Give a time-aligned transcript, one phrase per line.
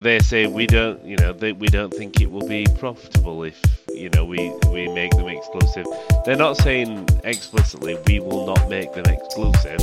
[0.00, 3.60] they say we don't, you know, we don't think it will be profitable if
[3.92, 5.86] you know we we make them exclusive.
[6.24, 9.80] They're not saying explicitly we will not make them exclusive.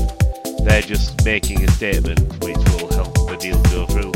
[0.63, 4.14] They're just making a statement which will help the deal go through.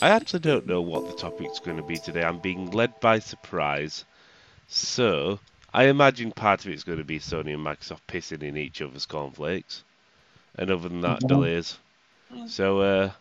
[0.00, 2.24] I actually don't know what the topic's going to be today.
[2.24, 4.04] I'm being led by surprise.
[4.68, 5.40] So,
[5.72, 9.06] I imagine part of it's going to be Sony and Microsoft pissing in each other's
[9.06, 9.84] cornflakes.
[10.56, 11.28] And other than that, Mhm.
[11.28, 11.78] delays.
[12.46, 13.12] So, uh,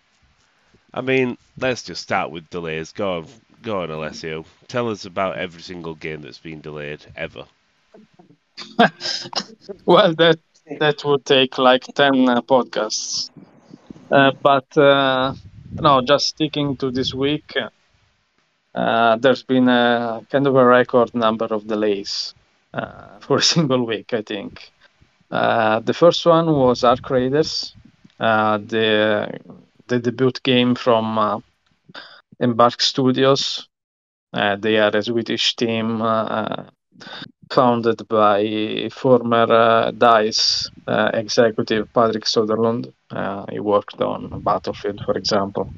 [0.94, 2.92] I mean, let's just start with delays.
[2.92, 3.28] Go on,
[3.62, 4.46] go on, Alessio.
[4.68, 7.48] Tell us about every single game that's been delayed ever.
[9.86, 10.40] well, that
[10.80, 13.30] that would take like ten uh, podcasts.
[14.12, 15.34] Uh, but uh,
[15.72, 17.56] no, just sticking to this week,
[18.76, 22.36] uh, there's been a kind of a record number of delays
[22.74, 24.14] uh, for a single week.
[24.14, 24.72] I think
[25.32, 27.76] uh, the first one was Arc Raiders,
[28.20, 29.40] uh, the
[29.88, 31.40] the debut game from uh,
[32.40, 33.68] Embark Studios.
[34.34, 36.02] Uh, they are a Swedish team
[37.52, 42.92] founded by former uh, DICE uh, executive Patrick Söderlund.
[43.10, 45.70] Uh, he worked on Battlefield, for example.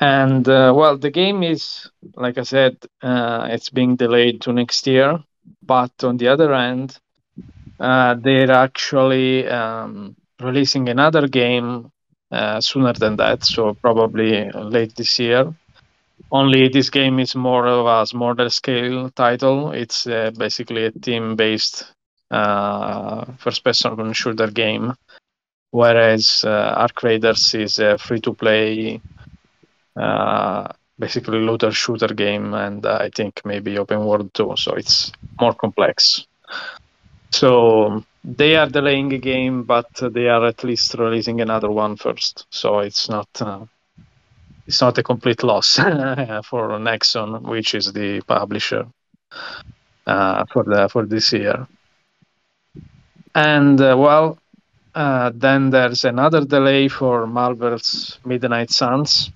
[0.00, 5.22] And well, the game is, like I said, it's being delayed to next year.
[5.62, 6.98] But on the other hand,
[7.78, 11.92] they're actually um, releasing another game
[12.32, 15.54] uh, sooner than that, so probably late this year.
[16.30, 19.72] Only this game is more of a smaller scale title.
[19.72, 21.84] It's uh, basically a team based
[22.30, 24.94] uh, first person shooter game,
[25.70, 29.00] whereas uh, Arc Raiders is a free to play,
[30.00, 34.52] uh, basically looter shooter game, and uh, I think maybe open world too.
[34.56, 36.26] So it's more complex.
[37.30, 42.46] So they are delaying a game, but they are at least releasing another one first.
[42.50, 43.64] So it's not uh,
[44.66, 48.86] it's not a complete loss for Nexon, which is the publisher
[50.06, 51.66] uh, for the for this year.
[53.34, 54.38] And uh, well,
[54.94, 59.30] uh, then there's another delay for Marvel's Midnight Suns,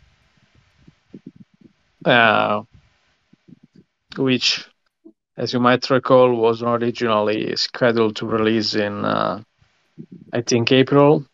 [2.04, 2.62] uh,
[4.16, 4.64] which,
[5.36, 9.42] as you might recall, was originally scheduled to release in, uh,
[10.32, 11.24] I think, April.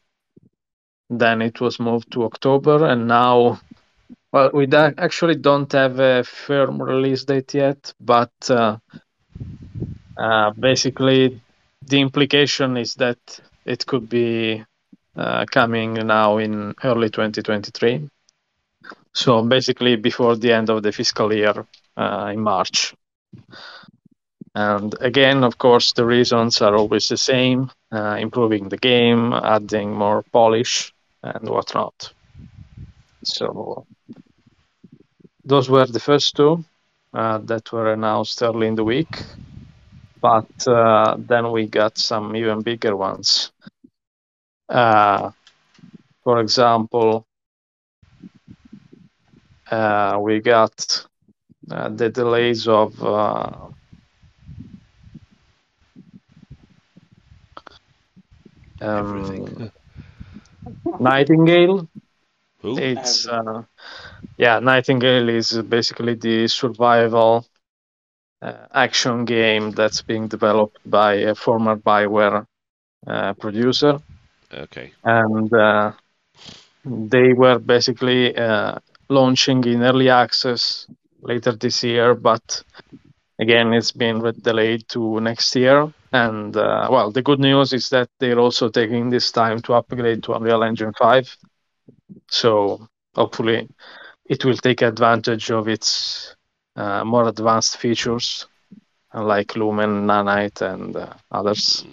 [1.10, 3.60] Then it was moved to October, and now
[4.34, 8.78] well, we actually don't have a firm release date yet, but uh,
[10.16, 11.40] uh, basically
[11.82, 13.18] the implication is that
[13.64, 14.64] it could be
[15.16, 18.10] uh, coming now in early 2023.
[19.12, 21.64] So basically before the end of the fiscal year
[21.96, 22.92] uh, in March.
[24.56, 29.92] And again, of course, the reasons are always the same: uh, improving the game, adding
[29.94, 32.12] more polish, and whatnot.
[33.22, 33.86] So
[35.44, 36.64] those were the first two
[37.12, 39.10] uh, that were announced early in the week.
[40.20, 43.52] But uh, then we got some even bigger ones.
[44.68, 45.30] Uh,
[46.24, 47.26] for example,
[49.70, 51.06] uh, we got
[51.70, 53.50] uh, the delays of uh,
[58.80, 59.72] um, Everything.
[60.98, 61.88] Nightingale.
[62.60, 62.78] Who?
[62.78, 63.62] It's uh,
[64.36, 67.46] yeah, Nightingale is basically the survival
[68.42, 72.46] uh, action game that's being developed by a former Bioware
[73.06, 74.00] uh, producer,
[74.52, 74.92] Okay.
[75.04, 75.92] and uh,
[76.84, 78.78] they were basically uh,
[79.08, 80.86] launching in early access
[81.22, 82.62] later this year, but
[83.40, 85.92] again, it's been delayed to next year.
[86.12, 90.22] And uh, well, the good news is that they're also taking this time to upgrade
[90.24, 91.36] to Unreal Engine 5.
[92.30, 93.68] So hopefully,
[94.26, 96.34] it will take advantage of its
[96.76, 98.46] uh, more advanced features
[99.14, 101.84] like Lumen, Nanite, and uh, others.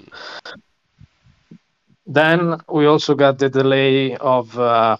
[2.06, 4.98] Then we also got the delay of uh,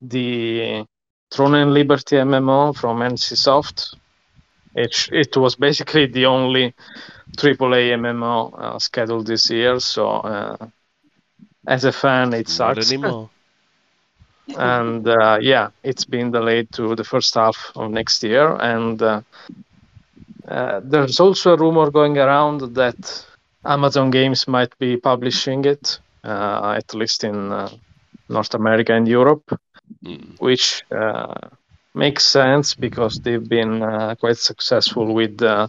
[0.00, 0.84] the
[1.32, 3.94] Throne and Liberty MMO from NCSoft.
[4.74, 6.74] It, it was basically the only
[7.36, 10.56] AAA MMO uh, scheduled this year, so uh,
[11.66, 12.90] as a fan, it Not sucks.
[12.90, 13.30] anymore.
[14.56, 18.54] and uh, yeah, it's been delayed to the first half of next year.
[18.60, 19.20] And uh,
[20.48, 23.24] uh, there's also a rumor going around that
[23.64, 25.98] Amazon Games might be publishing it.
[26.24, 27.68] uh, at least in uh,
[28.28, 29.44] North America and Europe,
[30.04, 30.40] Mm.
[30.40, 31.34] which uh,
[31.94, 35.68] makes sense because they've been uh, quite successful with uh,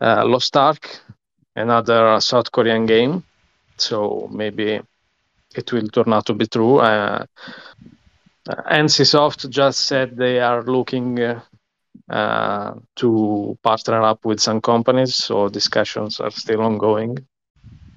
[0.00, 1.00] uh, Lost Ark,
[1.56, 3.22] another South Korean game.
[3.76, 4.80] So maybe
[5.54, 6.78] it will turn out to be true.
[6.78, 7.24] Uh,
[8.70, 11.40] NCSoft just said they are looking uh,
[12.10, 17.18] uh, to partner up with some companies, so discussions are still ongoing.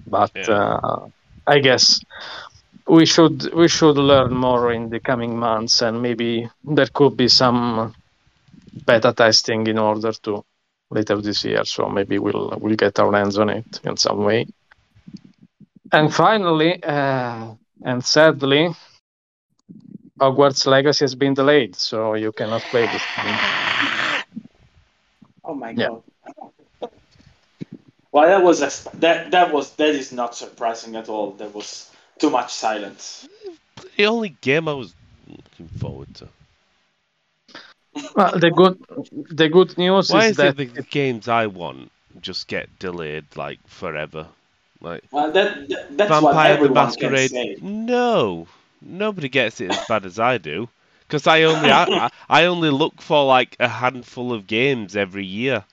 [0.07, 0.50] But Yeah.
[0.50, 1.07] uh,
[1.48, 2.01] I guess
[2.88, 7.27] we should we should learn more in the coming months, and maybe there could be
[7.27, 7.94] some
[8.86, 10.44] beta testing in order to
[10.92, 11.63] later this year.
[11.65, 14.48] So maybe we'll we'll get our hands on it in some way.
[15.92, 17.54] And finally, uh,
[17.84, 18.70] and sadly,
[20.20, 23.40] Hogwarts Legacy has been delayed, so you cannot play this game.
[25.44, 25.88] Oh my Yeah.
[25.88, 26.04] god.
[28.12, 31.32] Well, that was a, that that was that is not surprising at all.
[31.32, 31.90] There was
[32.20, 33.28] too much silence.
[33.98, 34.94] The only game I was
[35.28, 36.28] looking forward to.
[38.16, 38.78] Well, the good
[39.30, 41.92] the good news Why is is that it the games I want
[42.22, 44.28] just get delayed like forever?
[44.81, 47.33] Like Well, that, that that's what Vampire the everyone can Masquerade.
[47.60, 48.48] No,
[48.81, 50.69] nobody gets it as bad as I do.
[51.07, 55.25] Because I only I, I- I only look for like a handful of games every
[55.25, 55.66] year.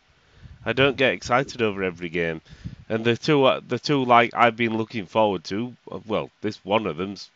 [0.64, 2.40] I don't get excited over every game.
[2.88, 5.76] And the two uh, the two like I've been looking forward to.
[5.90, 7.31] uh, Well, this one of them's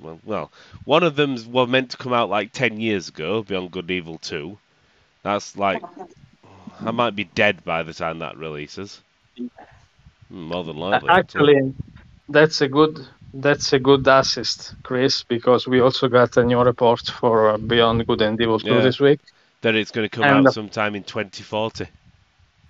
[0.00, 0.52] well, well
[0.84, 3.42] one of them's were meant to come out like ten years ago.
[3.42, 4.58] Beyond Good and Evil Two.
[5.22, 5.82] That's like
[6.84, 9.02] I might be dead by the time that releases.
[10.32, 11.08] More than likely.
[11.10, 11.74] actually
[12.28, 17.00] that's a good that's a good assist, Chris, because we also got a new report
[17.06, 18.80] for uh, Beyond Good and Evil 2 Yeah.
[18.80, 19.20] this week.
[19.62, 21.86] that it's going to come And- out sometime in 2040.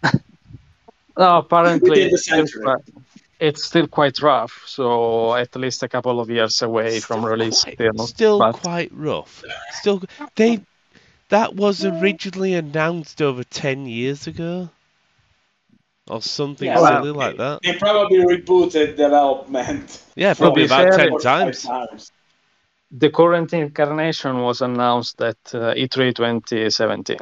[1.19, 2.47] No, apparently it's still,
[3.39, 7.65] it's still quite rough, so at least a couple of years away from release.
[7.65, 9.43] quite, Still, still but- quite rough.
[9.73, 10.03] Still,
[10.37, 10.61] they
[11.29, 14.71] that was originally announced over 10 years ago,
[16.13, 17.61] or something Yeah, well, silly like that.
[17.63, 20.03] They probably rebooted development.
[20.15, 21.63] Yeah, probably about 10 four or five times.
[21.63, 22.13] times.
[22.91, 27.17] the current incarnation was announced at uh, E3 2017.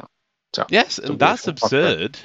[0.53, 1.51] So Yes, and that's fair.
[1.53, 2.17] absurd.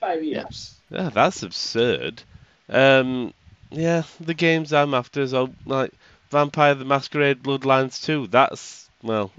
[0.00, 0.80] Five years.
[0.90, 2.22] Yeah, that's absurd.
[2.68, 3.34] Um,
[3.70, 5.92] yeah, the games I'm after is all, like
[6.30, 8.28] Vampire the Masquerade Bloodlines 2.
[8.28, 9.32] That's well,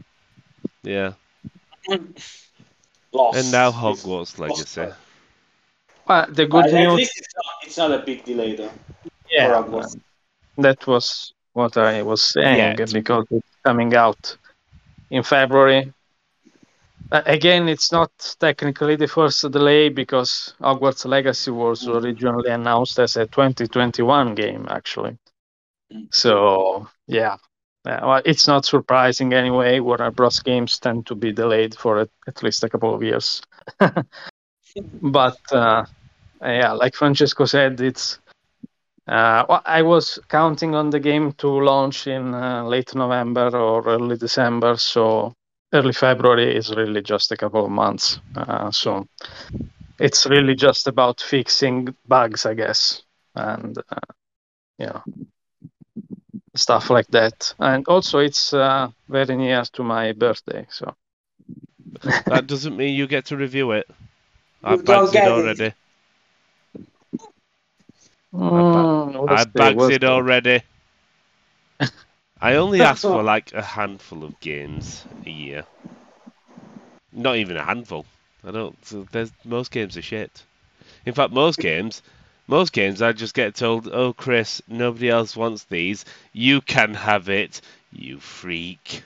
[0.84, 1.14] yeah,
[3.14, 3.38] Lost.
[3.38, 4.88] and now Hogwarts Legacy.
[6.08, 8.72] Well, the Uh, good at news, least it's not, it's not a big delay though.
[9.30, 9.64] yeah,
[10.58, 14.38] that was what I was saying Yeah, it's- because it's coming out
[15.10, 15.94] in February.
[17.12, 23.16] Uh, again, it's not technically the first delay because Hogwarts Legacy was originally announced as
[23.16, 25.18] a 2021 game, actually.
[26.12, 27.38] So yeah,
[27.86, 29.80] Uh, well, it's not surprising anyway.
[29.80, 30.40] Warner Bros.
[30.40, 33.42] games tend to be delayed for at, at least a couple of years.
[35.02, 35.86] but uh,
[36.42, 38.20] yeah, like Francesco said, it's.
[39.08, 44.18] Uh, I was counting on the game to launch in uh, late November or early
[44.18, 45.34] December, so
[45.74, 48.20] early February is really just a couple of months.
[48.36, 49.08] Uh, so
[50.00, 53.04] it's really just about fixing bugs, I guess,
[53.36, 54.14] and uh,
[54.80, 55.04] you know
[56.56, 57.54] stuff like that.
[57.60, 60.96] And also, it's uh, very near to my birthday, so
[62.28, 63.88] That doesn't mean you get to review it.
[64.66, 65.28] I've You bagged it it.
[65.28, 65.74] already.
[68.34, 70.62] Mm, we'll I see, bagged it already.
[72.42, 75.66] I only ask for like a handful of games a year.
[77.14, 78.06] Not even a handful.
[78.44, 78.84] I don't.
[78.86, 80.44] So there's most games are shit.
[81.06, 82.02] In fact, most games,
[82.48, 86.06] most games, I just get told, "Oh, Chris, nobody else wants these.
[86.34, 89.04] You can have it, you freak."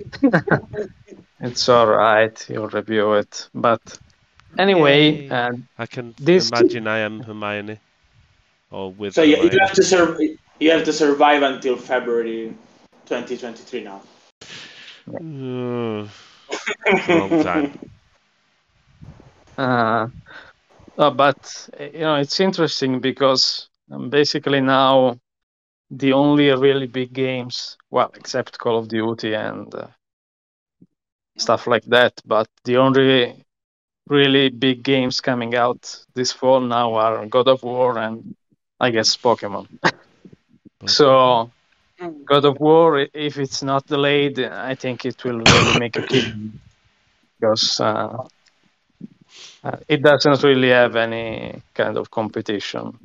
[1.40, 2.46] It's all right.
[2.48, 3.98] You'll review it, but
[4.58, 5.30] anyway, Yay.
[5.30, 7.78] uh, I can This- imagine I am Hermione,
[8.70, 9.54] or with So you, Hermione.
[9.54, 10.18] you have to sur-
[10.60, 12.54] you have to survive until February
[13.06, 14.00] 2023 now.
[15.08, 16.08] Uh,
[17.08, 17.72] long time.
[19.58, 20.08] Uh,
[20.96, 25.18] uh, but you know, it's interesting because um, basically now
[25.90, 29.88] the only really big games, well, except Call of Duty and uh,
[31.36, 33.44] stuff like that, but the only
[34.08, 38.34] really big games coming out this fall now are God of War and
[38.80, 39.68] I guess Pokemon.
[40.86, 41.50] so
[42.24, 46.32] God of War, if it's not delayed, I think it will really make a kick
[47.38, 48.26] because uh,
[49.64, 52.98] uh, it doesn't really have any kind of competition.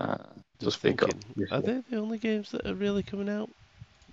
[0.00, 0.16] Uh,
[0.60, 1.12] Just thinking,
[1.50, 3.50] are they the only games that are really coming out?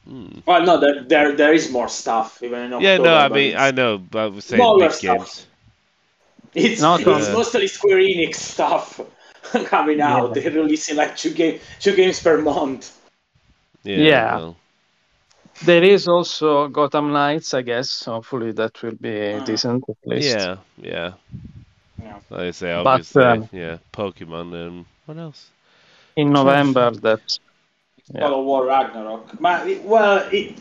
[0.08, 0.39] Hmm.
[0.46, 2.86] Well, no, there, there there is more stuff even in October.
[2.86, 5.18] Yeah, no, I mean, I know, but I was saying Smaller big stuff.
[5.18, 5.48] games.
[6.54, 9.00] It's, Not it's on- mostly Square Enix stuff
[9.66, 10.36] coming out.
[10.36, 10.44] Yeah.
[10.44, 12.92] They're releasing like two game two games per month.
[13.84, 13.98] Yeah.
[13.98, 14.36] Yeah.
[14.38, 14.56] well,
[15.64, 18.06] There is also Gotham Knights, I guess.
[18.06, 19.44] Hopefully that will be Ah.
[19.46, 20.30] decent at least.
[20.38, 21.14] yeah, yeah.
[22.02, 22.20] Yeah.
[22.30, 23.78] Like I say, But, obviously, uh, yeah.
[23.94, 25.50] Pokemon and what else?
[26.16, 27.40] In November, that
[28.14, 28.22] Yeah.
[28.22, 29.30] God of War Ragnarok.
[29.40, 30.58] But well, it,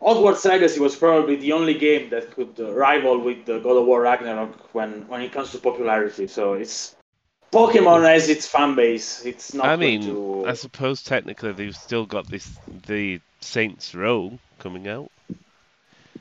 [0.00, 3.86] Hogwarts Legacy was probably the only game that could uh, rival with the God of
[3.86, 6.26] War Ragnarok when when it comes to popularity.
[6.28, 6.94] So it's
[7.52, 9.24] Pokemon has its fan base.
[9.24, 9.66] It's not.
[9.66, 10.46] I going mean, to...
[10.46, 12.48] I suppose technically they've still got this
[12.86, 15.10] the Saints Row coming out.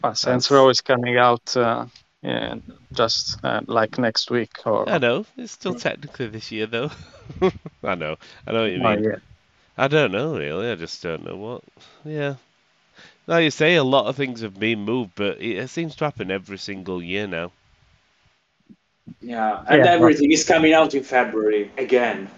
[0.03, 1.85] uh, Saints Row is coming out uh,
[2.23, 2.55] yeah,
[2.93, 4.53] just uh, like next week.
[4.65, 6.91] Or I know it's still technically this year though.
[7.83, 8.15] I know,
[8.47, 9.03] I know what you Oh, mean.
[9.03, 9.15] yeah.
[9.77, 10.71] I don't know really.
[10.71, 11.63] I just don't know what.
[12.03, 12.35] Yeah.
[13.27, 16.05] Like you say, a lot of things have been moved, but it, it seems to
[16.05, 17.51] happen every single year now.
[19.21, 22.29] yeah, and Yeah, everything is coming out in February again.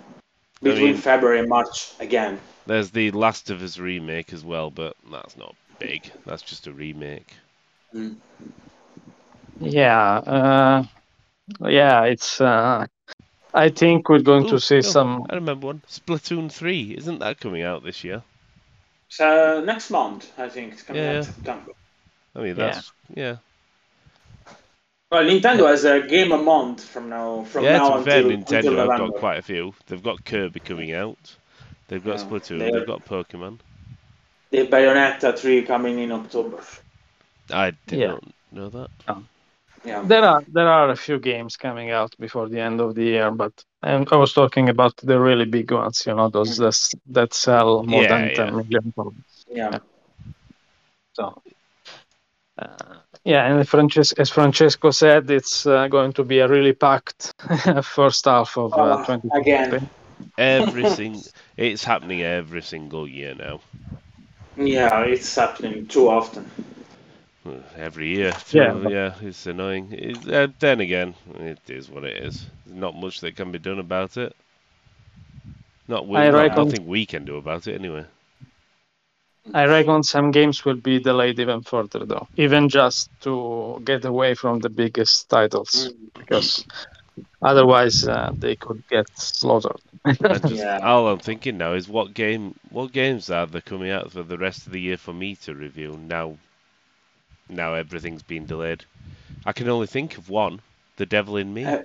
[0.61, 2.39] Between mean- February and March again.
[2.65, 6.11] There's the Last of Us remake as well, but that's not big.
[6.25, 7.33] That's just a remake.
[9.59, 10.83] Yeah, uh,
[11.61, 12.39] yeah, it's.
[12.39, 12.85] Uh,
[13.53, 15.25] I think we're going Ooh, to see oh, some.
[15.29, 15.81] I remember one.
[15.87, 16.95] Splatoon 3.
[16.97, 18.21] Isn't that coming out this year?
[19.09, 21.21] So next month, I think it's coming Yeah, out yeah.
[21.23, 21.71] September.
[22.35, 22.53] I mean, Yeah.
[22.53, 23.35] that's yeah.
[25.11, 27.43] Well, Nintendo has a game a month from now.
[27.45, 29.73] From yeah, now to be fair, until, until Nintendo have got quite a few.
[29.87, 31.35] They've got Kirby coming out.
[31.87, 32.59] They've got Yeah, Splatoon.
[32.59, 33.57] they're- They've got Pokemon.
[34.51, 36.63] The Bayonetta 3 coming in October.
[37.51, 38.07] I did Yeah.
[38.07, 38.89] not know that.
[39.07, 39.23] Oh.
[39.83, 40.03] Yeah.
[40.03, 43.31] There are there are a few games coming out before the end of the year,
[43.31, 46.05] but um, I was talking about the really big ones.
[46.05, 48.31] You know, those that that sell more Yeah, than yeah.
[48.31, 48.93] ten million.
[49.47, 49.79] Yeah.
[51.13, 51.41] So,
[52.57, 57.33] uh, yeah, and Frances- as Francesco said, it's uh, going to be a really packed
[57.83, 59.79] first half of uh, Oh, 2020.
[59.79, 59.89] again.
[60.37, 61.23] Every single,
[61.57, 63.61] it's happening every single year now.
[64.57, 66.49] Yeah, it's happening too often.
[67.77, 68.33] Every year.
[68.51, 69.89] Yeah, So, but- yeah, it's annoying.
[69.91, 72.45] It, uh, then again, it is what it is.
[72.65, 74.35] There's not much that can be done about it.
[75.87, 78.05] Not, we, I not reckon- nothing we can do about it anyway.
[79.53, 84.35] I reckon some games will be delayed even further, though, even just to get away
[84.35, 86.65] from the biggest titles, because
[87.41, 89.79] otherwise uh, they could get slaughtered.
[90.05, 90.79] I just, Yeah.
[90.83, 94.37] All I'm thinking now is what game, what games are they coming out for the
[94.37, 96.37] rest of the year for me to review now?
[97.49, 98.85] Now everything's been delayed.
[99.45, 100.61] I can only think of one,
[100.97, 101.65] The Devil in Me.
[101.65, 101.83] Uh,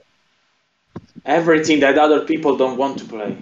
[1.25, 3.37] Everything that other people don't want to play.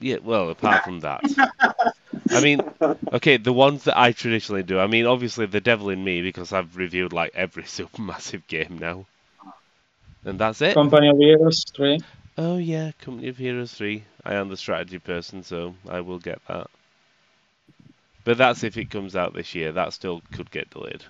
[0.00, 1.22] Yeah, well, apart from that.
[2.30, 2.60] I mean,
[3.12, 4.78] okay, the ones that I traditionally do.
[4.78, 9.06] I mean, obviously, The Devil in Me, because I've reviewed like every supermassive game now.
[10.24, 10.74] And that's it.
[10.74, 12.00] Company of Heroes 3.
[12.36, 14.02] Oh, yeah, Company of Heroes 3.
[14.24, 16.68] I am the strategy person, so I will get that.
[18.24, 19.72] But that's if it comes out this year.
[19.72, 21.04] That still could get delayed.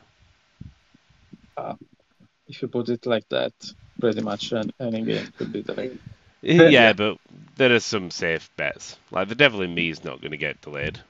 [2.46, 3.52] If you put it like that,
[4.00, 5.98] pretty much any game could be delayed.
[6.42, 6.92] Yeah, Yeah.
[6.92, 7.18] but
[7.56, 8.98] there are some safe bets.
[9.10, 11.00] Like, The Devil in Me is not going to get delayed.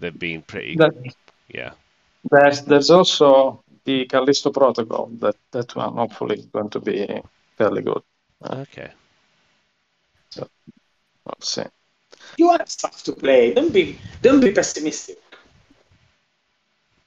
[0.00, 0.76] They've been pretty.
[0.76, 0.92] That,
[1.48, 1.72] Yeah.
[2.30, 5.06] there's there's also the Callisto Protocol.
[5.20, 7.22] That that one hopefully is going to be
[7.56, 8.02] fairly good.
[8.44, 8.90] Okay.
[10.30, 10.48] So,
[11.24, 11.64] We'll see.
[12.36, 13.54] You have stuff to play.
[13.54, 15.18] Don't be don't be pessimistic.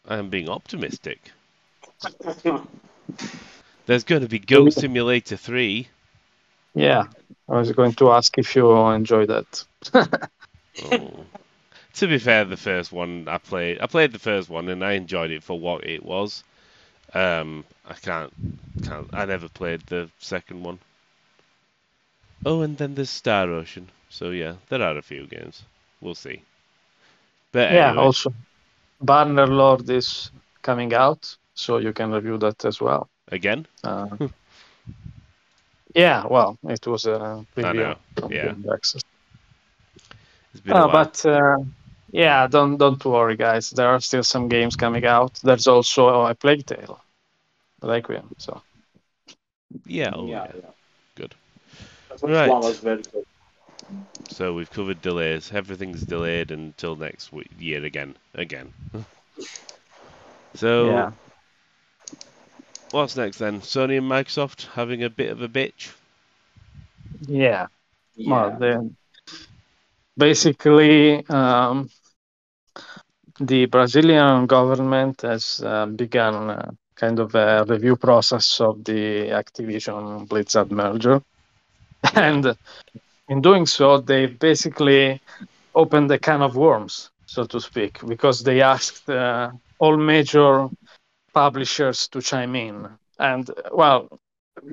[0.07, 1.31] I'm being optimistic.
[3.85, 5.87] There's going to be Goat Simulator 3.
[6.73, 7.05] Yeah,
[7.49, 9.63] I was going to ask if you enjoy that.
[10.89, 11.25] Oh.
[11.95, 14.93] to be fair, the first one I played, I played the first one and I
[14.93, 16.45] enjoyed it for what it was.
[17.13, 18.31] Um, I can't,
[18.81, 20.79] can't, I never played the second one.
[22.45, 23.89] Oh, and then there's Star Ocean.
[24.09, 25.63] So yeah, there are a few games.
[25.99, 26.41] We'll see.
[27.51, 28.33] But Yeah, anyway, also
[29.03, 30.31] Bannerlord is
[30.61, 33.09] coming out, so you can review that as well.
[33.31, 34.07] again, Uh,
[35.95, 37.93] yeah, well, it was a preview.
[37.93, 37.95] know.
[38.29, 39.03] Yeah, Access.
[40.53, 41.09] it's been a Uh, while.
[41.13, 41.57] but uh,
[42.11, 43.69] yeah, don't don't worry, guys.
[43.71, 45.39] There are still some games coming out.
[45.43, 46.99] There's also a Plague Tale,
[47.81, 48.33] Requiem.
[48.37, 48.61] So
[49.85, 50.51] yeah, oh, yeah, yeah.
[50.55, 50.71] yeah.
[51.15, 51.35] Good.
[52.21, 52.49] The Right.
[52.49, 53.25] one was very good.
[54.29, 55.51] So we've covered delays.
[55.51, 58.73] Everything's delayed until next week, year again, again.
[60.55, 61.11] so yeah,
[62.93, 63.61] what's next then?
[63.61, 65.93] Sony and Microsoft having a bit of a bitch.
[67.27, 67.67] yeah.
[68.15, 68.29] Yeah.
[68.29, 68.91] Well, the
[70.17, 71.89] basically, um,
[73.39, 80.27] the Brazilian government has uh, begun uh, kind of a review process of the Activision
[80.27, 81.21] Blizzard merger.
[82.15, 82.55] And
[83.29, 85.21] in doing so, they basically
[85.75, 90.67] opened the can of worms, so to speak, because they asked uh, all major
[91.33, 92.87] publishers to chime in.
[93.19, 94.19] And well,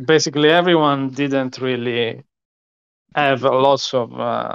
[0.05, 2.23] basically everyone didn't really
[3.15, 4.55] have lots of uh,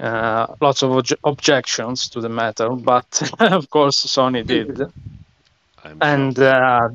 [0.00, 4.80] uh, lots of obj- objections to the matter, but of course Sony did,
[5.84, 6.88] I'm and uh,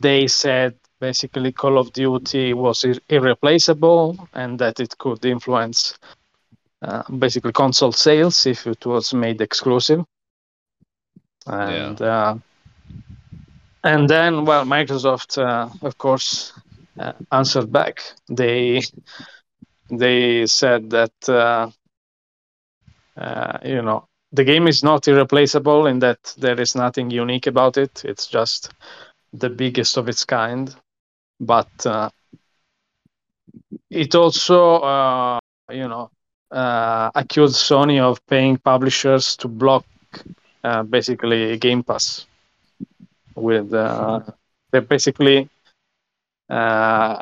[0.00, 5.98] they said basically Call of Duty was ir- irreplaceable and that it could influence
[6.82, 10.04] uh, basically console sales if it was made exclusive.
[11.46, 12.36] And uh,
[13.84, 16.52] and then, well, Microsoft, uh, of course,
[16.98, 18.00] uh, answered back.
[18.28, 18.82] They
[19.90, 21.70] they said that uh,
[23.16, 27.76] uh, you know the game is not irreplaceable in that there is nothing unique about
[27.76, 28.02] it.
[28.04, 28.72] It's just
[29.32, 30.74] the biggest of its kind,
[31.40, 32.10] but uh,
[33.90, 35.38] it also uh,
[35.70, 36.10] you know
[37.14, 39.84] accused Sony of paying publishers to block
[40.90, 42.26] basically Game Pass
[43.34, 44.20] with uh,
[44.70, 45.48] they're basically
[46.48, 47.18] uh,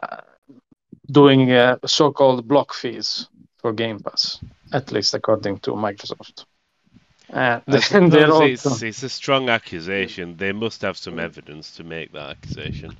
[1.10, 4.40] doing uh, so-called block fees for Game Pass,
[4.72, 6.44] at least according to Microsoft.
[7.32, 10.36] Uh, I they're suppose also, it's, it's a strong accusation.
[10.36, 12.96] They must have some evidence to make that accusation.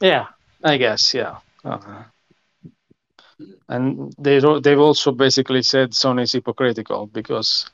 [0.00, 0.26] yeah,
[0.62, 1.38] I guess, yeah.
[1.64, 2.04] Uh,
[3.68, 7.70] and they they've also basically said Sony is hypocritical because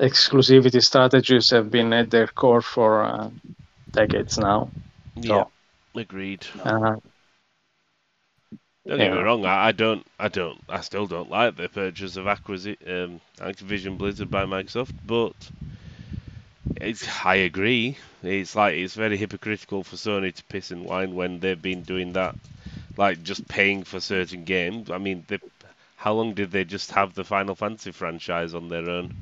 [0.00, 3.30] exclusivity strategies have been at their core for uh,
[3.92, 4.70] decades now.
[5.16, 5.44] Yeah,
[5.94, 6.46] agreed.
[6.58, 6.96] Uh,
[8.86, 9.46] Don't get me wrong.
[9.46, 10.06] I, I don't.
[10.18, 10.62] I don't.
[10.68, 15.50] I still don't like the purchase of Acquisi- um, Activision Blizzard by Microsoft, but
[16.76, 17.06] it's.
[17.24, 17.96] I agree.
[18.22, 22.12] It's like it's very hypocritical for Sony to piss and whine when they've been doing
[22.14, 22.36] that,
[22.96, 24.90] like just paying for certain games.
[24.90, 25.38] I mean, they,
[25.96, 29.14] how long did they just have the Final Fantasy franchise on their own?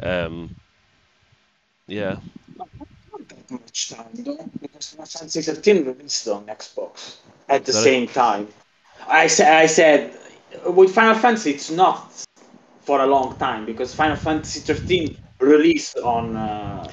[0.00, 0.54] Um.
[1.86, 2.16] Yeah.
[2.56, 2.68] Not
[3.28, 7.16] that much time though, because Final Fantasy 13 released on Xbox
[7.48, 8.48] at the same time.
[9.08, 10.16] I said, I said,
[10.66, 12.10] with Final Fantasy, it's not
[12.82, 16.36] for a long time because Final Fantasy 13 released on.
[16.36, 16.88] Uh,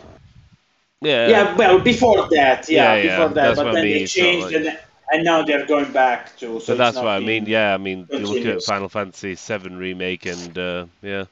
[1.01, 1.27] Yeah.
[1.29, 3.97] yeah, well, before that, yeah, Yeah, yeah, before that, that's but what I then mean,
[3.99, 4.79] they changed like- and,
[5.13, 6.59] and now they're going back to.
[6.59, 7.45] So So that's what I mean.
[7.45, 8.63] Yeah, I mean, you look at.
[8.63, 11.23] Final Fantasy VII remake, and uh, yeah,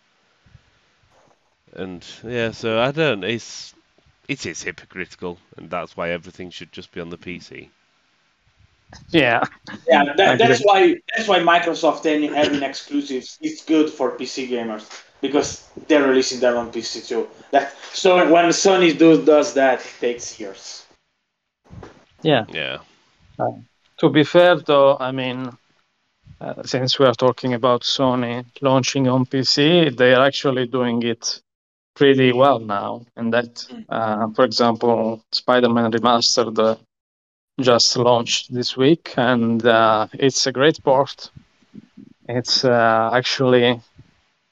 [1.77, 2.51] and yeah.
[2.51, 3.23] So I don't.
[3.23, 3.73] It's
[4.27, 7.69] it is hypocritical, and that's why everything should just be on the PC.
[9.11, 9.43] yeah,
[9.87, 14.85] Yeah, that, that's why that's why Microsoft any- having exclusives is good for PC gamers
[15.21, 17.27] because they're releasing them on PC too.
[17.51, 20.85] That so when Sony do, does that, it takes years.
[22.23, 22.45] yeah.
[22.49, 22.79] Yeah.
[23.99, 25.49] To be fair, though, I mean,
[26.39, 31.41] uh, since we are talking about Sony launching on PC, they are actually doing it
[31.97, 33.05] pretty well now.
[33.15, 36.75] And that, uh, for example, Spider-Man Remastered uh,
[37.59, 41.31] just launched this week, and uh, it's a great port.
[42.29, 43.81] It's uh, actually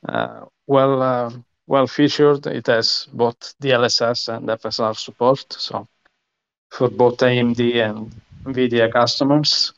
[0.10, 1.32] uh, well uh,
[1.68, 2.48] well featured.
[2.48, 5.88] It has both DLSS and FSR support, so
[6.72, 8.12] for both AMD and
[8.46, 9.74] NVIDIA customers.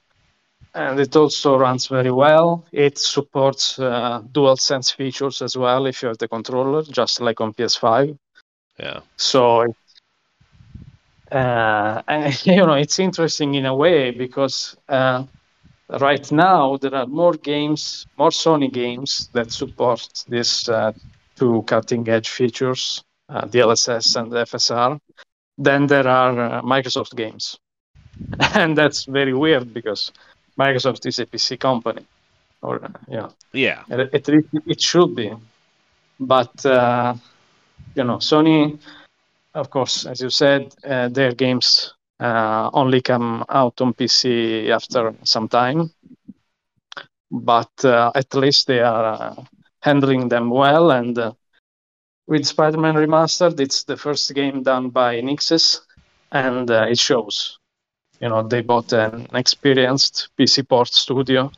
[0.78, 2.64] And it also runs very well.
[2.72, 7.54] It supports uh, DualSense features as well if you have the controller, just like on
[7.54, 8.16] PS5.
[8.78, 9.00] Yeah.
[9.16, 9.74] So,
[11.32, 15.24] uh, and, you know, it's interesting in a way because uh,
[16.00, 20.92] right now there are more games, more Sony games that support these uh,
[21.36, 25.00] two cutting-edge features, uh, DLSS and FSR,
[25.58, 27.58] than there are uh, Microsoft games
[28.54, 30.12] and that's very weird because
[30.58, 32.06] Microsoft is a PC company,
[32.62, 33.84] or yeah, Yeah.
[33.90, 35.32] at least it should be.
[36.20, 37.16] But uh,
[37.96, 38.80] you know, Sony,
[39.54, 45.14] of course, as you said, uh, their games uh, only come out on PC after
[45.24, 45.92] some time.
[47.32, 49.44] But uh, at least they are uh,
[49.82, 50.92] handling them well.
[50.92, 51.34] And uh,
[52.28, 55.82] with Spider-Man Remastered, it's the first game done by Nixxes,
[56.32, 57.58] and uh, it shows
[58.20, 61.52] you know they bought an experienced PC port studio,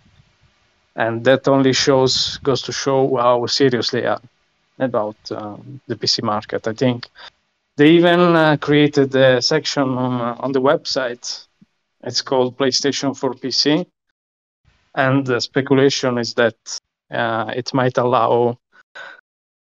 [0.95, 4.21] and that only shows goes to show how serious they are
[4.79, 6.67] about um, the PC market.
[6.67, 7.07] I think
[7.77, 11.47] they even uh, created a section on uh, on the website.
[12.03, 13.85] It's called PlayStation for PC,
[14.95, 16.55] and the speculation is that
[17.11, 18.57] uh, it might allow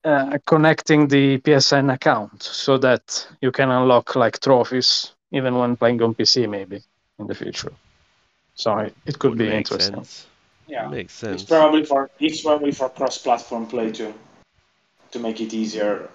[0.05, 6.03] uh, connecting the PSN account so that you can unlock like trophies even when playing
[6.03, 6.83] on PC, maybe
[7.19, 7.73] in the future.
[8.55, 9.97] So it, it could be interesting.
[9.97, 10.27] sense.
[10.67, 11.43] Yeah, Makes sense.
[11.43, 14.15] it's probably for it's probably for cross-platform play too,
[15.11, 16.09] to make it easier.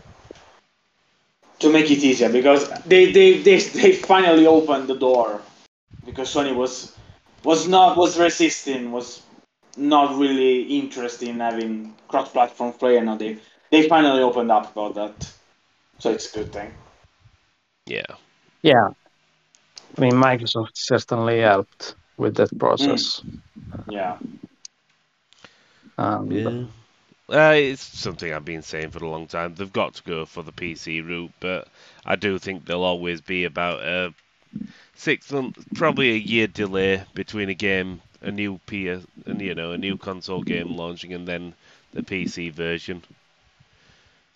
[1.59, 5.41] To make it easier because they they, they, they finally opened the door
[6.05, 6.95] because Sony was
[7.43, 9.21] was not was resisting was
[9.77, 13.37] not really interested in having cross-platform play and now they
[13.71, 15.31] they finally opened up about that,
[15.99, 16.73] so it's a good thing.
[17.85, 18.15] Yeah.
[18.61, 18.89] Yeah.
[19.97, 23.21] I mean, Microsoft certainly helped with that process.
[23.89, 24.17] Yeah.
[25.97, 26.63] And, Yeah.
[27.31, 29.53] Uh, it's something I've been saying for a long time.
[29.53, 31.67] They've got to go for the PC route, but
[32.03, 34.13] I do think there'll always be about a
[34.95, 39.73] six month, probably a year delay between a game, a new PS, and you know,
[39.73, 41.53] a new console game launching, and then
[41.93, 43.03] the PC version.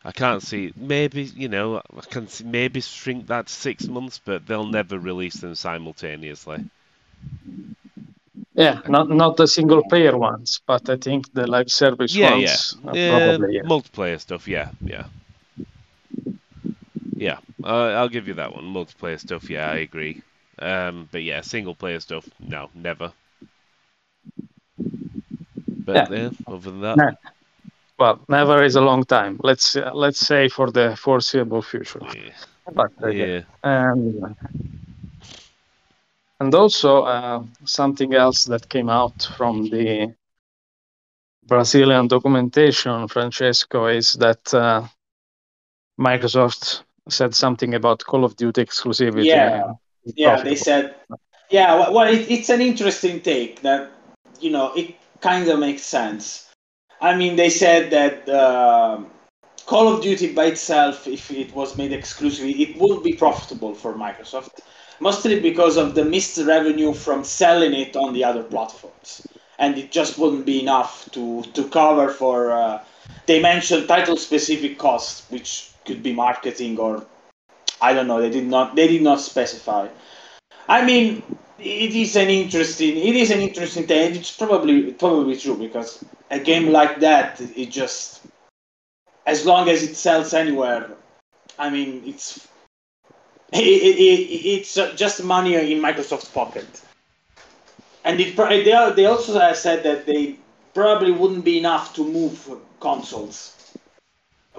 [0.05, 0.71] I can't see.
[0.77, 4.97] Maybe you know, I can see, maybe shrink that to six months, but they'll never
[4.99, 6.61] release them simultaneously.
[8.55, 12.75] Yeah, not not the single player ones, but I think the live service Yeah, ones
[12.85, 13.61] are yeah, probably yeah.
[13.63, 14.47] multiplayer stuff.
[14.47, 15.07] Yeah, yeah,
[17.17, 17.39] yeah.
[17.63, 18.65] Uh, I'll give you that one.
[18.65, 19.49] Multiplayer stuff.
[19.49, 20.21] Yeah, I agree.
[20.59, 22.29] Um, but yeah, single player stuff.
[22.39, 23.13] No, never.
[25.85, 26.09] But Yeah.
[26.09, 27.11] yeah, other than that, No.
[27.99, 29.39] Well, never is a long time.
[29.43, 32.01] Let's uh, let's say for the foreseeable future.
[32.03, 32.31] yeah,
[32.73, 33.25] But uh, yeah.
[33.25, 33.41] yeah.
[33.63, 34.35] And
[36.39, 40.15] and also uh, something else that came out from the
[41.45, 44.87] Brazilian documentation, Francesco, is that uh,
[45.99, 49.25] Microsoft said something about Call of Duty exclusivity.
[49.25, 49.73] Yeah.
[50.15, 50.95] yeah they said
[51.49, 53.91] yeah well, well it, it's an interesting take that
[54.39, 56.52] you know it kind of makes sense
[57.09, 59.07] i mean they said that um
[59.71, 63.93] call of duty by itself if it was made exclusively it would be profitable for
[64.05, 64.59] microsoft
[64.99, 69.27] mostly because of the missed revenue from selling it on the other platforms
[69.59, 72.83] and it just wouldn't be enough to to cover for uh,
[73.27, 77.05] they mentioned title specific costs which could be marketing or
[77.81, 78.21] I don't know.
[78.21, 78.75] They did not.
[78.75, 79.89] They did not specify.
[80.69, 81.21] I mean,
[81.59, 82.97] it is an interesting.
[82.97, 84.15] It is an interesting thing.
[84.15, 86.03] It's probably probably true because
[86.33, 88.21] a game like that, it just
[89.25, 90.89] as long as it sells anywhere.
[91.59, 92.47] I mean, it's
[93.53, 96.81] it, it, it, it's just money in Microsoft's pocket.
[98.03, 98.63] And it, they
[98.95, 100.35] they also said that they
[100.73, 103.55] probably wouldn't be enough to move consoles,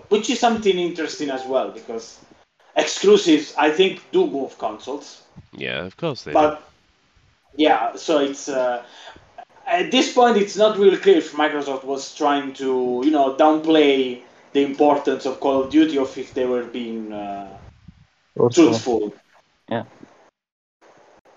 [0.09, 2.21] which is something interesting as well because
[2.77, 6.35] exclusives I think do move consoles, Yeah, of course they do.
[6.35, 6.63] but
[7.57, 8.83] yeah, so it's uh,
[9.67, 14.21] at this point it's not really clear if Microsoft was trying to you know downplay
[14.53, 17.59] the importance of Call of Duty or if they were being uh,
[18.39, 19.13] Also, truthful.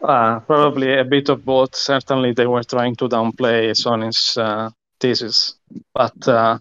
[0.04, 1.76] uh, probably a bit of both.
[1.76, 5.56] Certainly, they were trying to downplay Sony's uh, thesis,
[5.94, 6.60] but uh,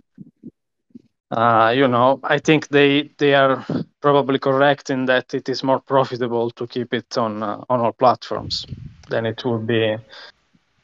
[1.30, 3.64] uh, you know, I think they they are
[4.00, 7.92] probably correct in that it is more profitable to keep it on uh, on all
[7.92, 8.66] platforms
[9.10, 9.96] than it would be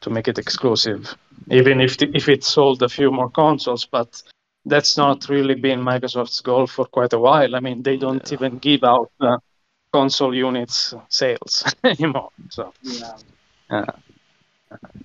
[0.03, 1.15] to make it exclusive,
[1.49, 3.85] even if the, if it sold a few more consoles.
[3.85, 4.21] But
[4.65, 7.55] that's not really been Microsoft's goal for quite a while.
[7.55, 8.33] I mean, they don't No.
[8.35, 9.37] even give out uh,
[9.91, 12.29] console units sales anymore.
[12.49, 13.17] So Yeah.
[13.71, 13.85] Yeah.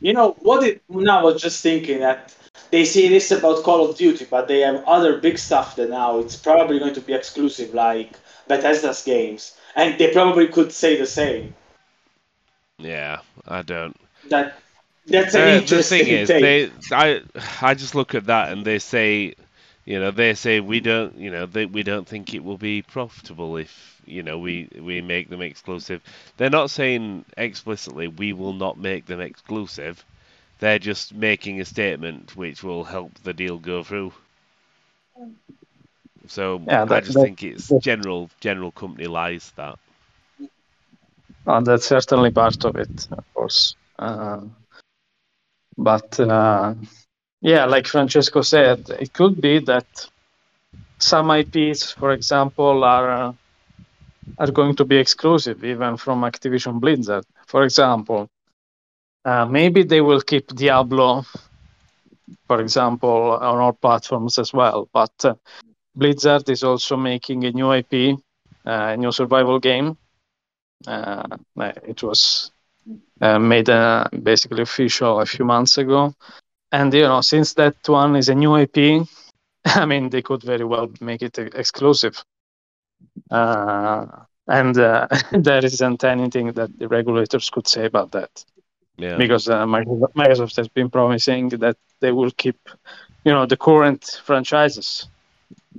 [0.01, 0.63] You know what?
[0.65, 2.35] It, now I was just thinking that
[2.71, 6.19] they say this about Call of Duty, but they have other big stuff that now
[6.19, 8.13] it's probably going to be exclusive, like
[8.49, 11.55] Bethesda's games, and they probably could say the same.
[12.79, 13.97] Yeah, I don't.
[14.31, 14.59] That
[15.11, 16.41] that's an Uh, the thing is, take.
[16.43, 17.23] they, I,
[17.63, 19.35] I just look at that and they say,
[19.85, 22.83] you know, they say we don't, you know, they, we don't think it will be
[22.83, 26.03] profitable if, you know, we we make them exclusive.
[26.37, 30.05] They're not saying explicitly we will not make them exclusive.
[30.61, 34.13] They're just making a statement which will help the deal go through.
[36.27, 39.79] So Yeah, I just that- think it's that- general general company lies that.
[41.47, 43.75] And that's certainly part of it, of course.
[43.99, 44.41] Uh,
[45.79, 46.75] but uh,
[47.41, 49.87] yeah, like Francesco said, it could be that
[50.99, 53.33] some IPs, for example, are uh,
[54.39, 57.25] are going to be exclusive even from Activision Blizzard.
[57.47, 58.29] For example,
[59.25, 61.25] uh, maybe they will keep Diablo,
[62.47, 64.89] for example, on all platforms as well.
[64.93, 65.35] But uh,
[65.95, 68.19] Blizzard is also making a new IP,
[68.67, 69.97] uh, a new survival game
[70.87, 71.37] uh,
[71.85, 72.53] it was
[73.21, 76.15] uh, made uh, basically official a few months ago.
[76.73, 79.07] and you know, since that one is a new IP,
[79.65, 82.23] I mean, they could very well make it exclusive.
[83.31, 84.07] Uh,
[84.47, 88.45] and uh, there isn't anything that the regulators could say about that.
[88.97, 89.17] Yeah.
[89.17, 92.59] Because uh, Microsoft has been promising that they will keep,
[93.25, 95.09] you know, the current franchises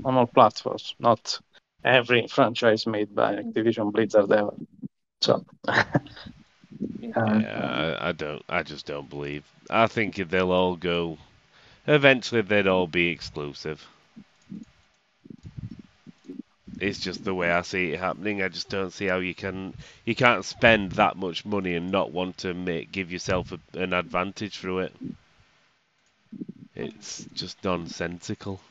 [0.06, 1.40] on all platforms, not
[1.84, 4.54] every franchise made by Activision Blizzard ever.
[5.22, 5.46] So.
[7.16, 8.44] Uh, yeah, I, I don't.
[8.50, 9.44] I just don't believe.
[9.70, 11.18] I think they'll all go.
[11.88, 13.86] Eventually, they'd all be exclusive.
[16.80, 18.42] It's just the way I see it happening.
[18.42, 22.12] I just don't see how you can you can't spend that much money and not
[22.12, 24.96] want to make give yourself a, an advantage through it.
[26.76, 28.62] It's just nonsensical.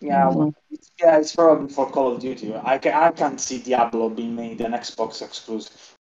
[0.00, 0.61] Yeah, well, it's,
[1.00, 2.54] yeah, it's probably for Call of Duty.
[2.54, 5.96] I can I can't see Diablo being made an Xbox exclusive.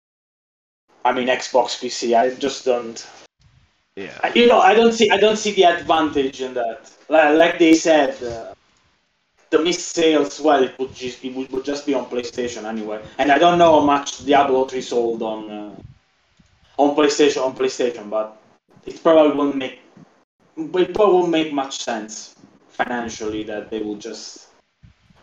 [1.05, 2.17] I mean Xbox PC.
[2.19, 3.07] I just don't.
[3.97, 4.33] Yeah.
[4.35, 6.91] You know, I don't see I don't see the advantage in that.
[7.09, 8.55] Like, like they said, uh,
[9.51, 10.41] the missed sales.
[10.41, 13.03] Well, it would just it would, would, just be on PlayStation anyway.
[13.19, 15.75] And I don't know how much Diablo 3 sold on uh,
[16.77, 18.41] on PlayStation on PlayStation, but
[18.87, 19.81] it probably won't make
[20.57, 22.35] it probably won't make much sense
[22.69, 24.50] financially that they will just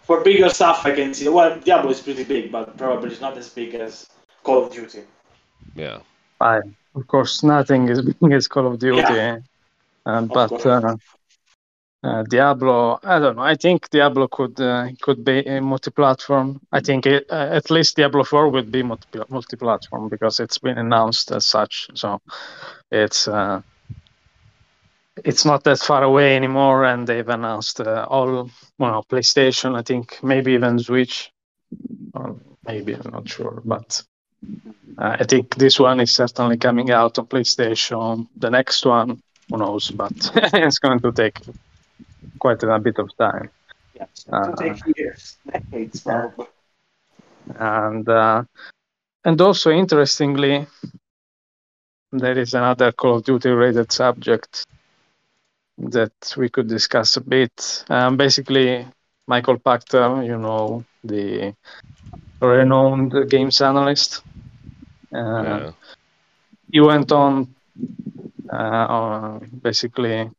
[0.08, 3.38] for bigger stuff I can see well Diablo is pretty big but probably it's not
[3.38, 4.08] as big as
[4.44, 5.02] Call of Duty.
[5.76, 6.00] Yeah.
[6.40, 6.76] Fine.
[6.96, 9.02] Of course nothing is big as Call of Duty.
[9.02, 9.40] Yeah.
[10.06, 10.96] Uh, but uh,
[12.04, 13.42] uh, Diablo, I don't know.
[13.42, 16.62] I think Diablo could uh, could be a multi-platform.
[16.72, 20.78] I think it, uh, at least Diablo 4 would be multi- multi-platform because it's been
[20.78, 21.90] announced as such.
[21.96, 22.22] So
[22.92, 23.62] it's uh,
[25.24, 29.76] it's not that far away anymore, and they've announced uh, all well, PlayStation.
[29.76, 31.32] I think maybe even Switch,
[32.14, 34.04] or maybe I'm not sure, but
[34.98, 38.28] uh, I think this one is certainly coming out on PlayStation.
[38.36, 39.92] The next one, who knows?
[39.92, 41.40] But it's going to take
[42.40, 43.50] quite a bit of time.
[43.96, 46.48] Yeah, it's going to take uh, years, decades, probably.
[47.60, 48.44] And uh,
[49.24, 50.68] and also interestingly,
[52.12, 54.66] there is another Call of Duty related subject
[55.78, 57.86] that we could discuss a bit.
[57.90, 58.86] Um, basically,
[59.28, 61.54] Michael Pachter, you know, the
[62.42, 64.22] renowned games analyst,
[65.14, 65.72] uh, yeah.
[66.72, 67.54] he went on
[68.52, 70.30] uh, basically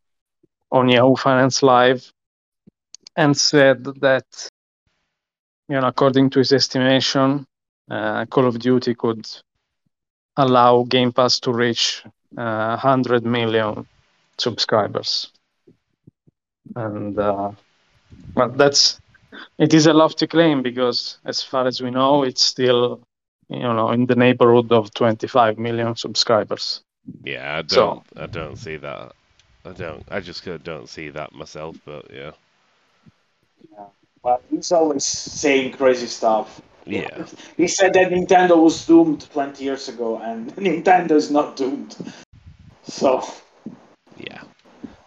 [0.71, 2.13] on Yahoo Finance Live
[3.17, 4.27] and said that,
[5.69, 7.47] you know, according to his estimation,
[7.91, 9.27] uh, Call of Duty could
[10.37, 12.03] allow Game Pass to reach
[12.37, 13.87] uh, 100 million
[14.39, 15.31] subscribers.
[16.77, 17.53] And uh,
[18.35, 19.01] well, that's
[19.59, 23.01] it is a lofty claim because, as far as we know, it's still
[23.49, 26.83] you know in the neighborhood of 25 million subscribers.
[27.25, 27.71] Yeah, I don't.
[28.15, 29.13] So, I don't see that.
[29.65, 30.05] I don't.
[30.11, 31.77] I just don't see that myself.
[31.85, 32.33] But yeah.
[33.73, 33.87] Yeah,
[34.23, 36.61] but he's always saying crazy stuff.
[36.87, 37.27] Yeah.
[37.57, 41.97] He said that Nintendo was doomed 20 years ago, and Nintendo is not doomed.
[42.85, 43.23] So.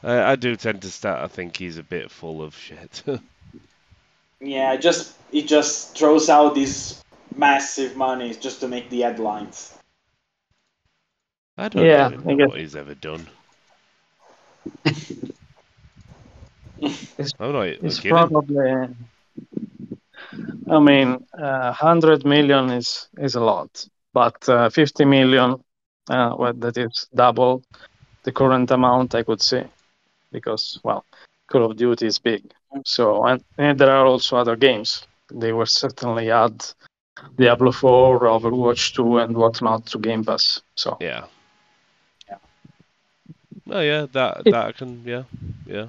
[0.04, 0.10] Yeah.
[0.10, 1.22] I, I do tend to start.
[1.22, 3.04] I think he's a bit full of shit.
[4.40, 7.04] yeah, just he just throws out these
[7.36, 9.74] massive monies just to make the headlines.
[11.58, 13.28] I don't yeah, really know what he's ever done.
[16.80, 18.88] it's, I'm not it's probably.
[20.70, 25.64] I mean, uh, hundred million is is a lot, but uh, fifty million,
[26.10, 27.64] uh, well, that is double
[28.24, 29.68] the current amount, I could say
[30.32, 31.06] because well,
[31.48, 32.44] Call of Duty is big.
[32.86, 35.06] So and, and there are also other games.
[35.34, 36.66] They will certainly add
[37.38, 40.62] Diablo 4, Overwatch 2, and whatnot to Game Pass.
[40.76, 41.26] So yeah.
[42.30, 42.38] Yeah.
[43.70, 45.24] Oh yeah, that it, that can yeah
[45.66, 45.88] yeah.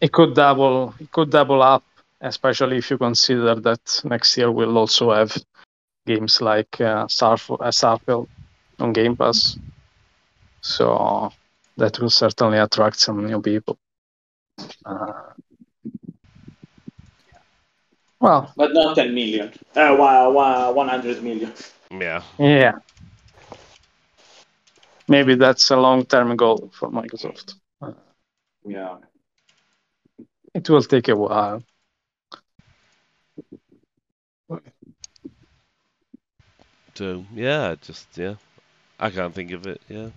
[0.00, 0.94] It could double.
[0.98, 1.84] It could double up,
[2.20, 5.36] especially if you consider that next year we'll also have
[6.06, 8.28] games like uh, Starf- uh, Starfield
[8.78, 9.58] on Game Pass.
[10.62, 11.32] So
[11.80, 13.78] that will certainly attract some new people.
[14.84, 15.32] Uh,
[18.20, 19.50] well, but not 10 million.
[19.74, 21.52] Uh, 100 million.
[21.90, 22.22] Yeah.
[22.38, 22.72] Yeah.
[25.08, 27.54] Maybe that's a long-term goal for Microsoft.
[28.64, 28.98] Yeah.
[30.54, 31.62] It will take a while.
[36.94, 38.34] So yeah, just yeah,
[38.98, 39.80] I can't think of it.
[39.88, 40.10] Yeah.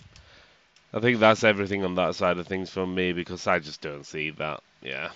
[0.93, 4.06] I think that's everything on that side of things from me because I just don't
[4.06, 4.62] see that.
[4.82, 5.10] Yeah.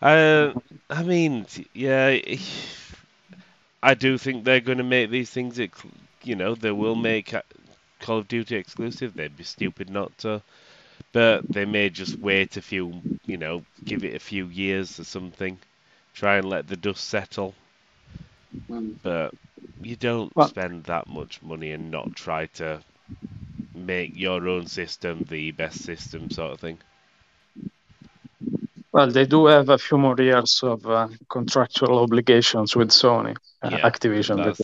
[0.00, 0.52] Uh,
[0.88, 2.18] I mean, yeah,
[3.82, 5.58] I do think they're going to make these things.
[6.22, 7.34] You know, they will make
[8.00, 9.14] Call of Duty exclusive.
[9.14, 10.42] They'd be stupid not to.
[11.12, 15.04] But they may just wait a few, you know, give it a few years or
[15.04, 15.58] something.
[16.14, 17.54] Try and let the dust settle.
[18.68, 18.94] Mm.
[19.02, 19.34] But
[19.82, 22.80] you don't Well- spend that much money and not try to
[23.90, 26.78] make your own system the best system, sort of thing.
[28.92, 33.70] Well, they do have a few more years of uh, contractual obligations with Sony, uh,
[33.70, 34.54] Yeah, Activision.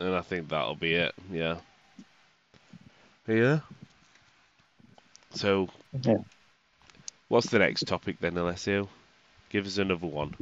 [0.00, 1.14] and I think that'll be it.
[1.32, 1.56] Yeah.
[3.26, 3.60] Yeah.
[5.34, 5.68] So,
[6.02, 6.22] Yeah.
[7.28, 8.88] what's the next topic then, Alessio?
[9.50, 10.34] Give us another one.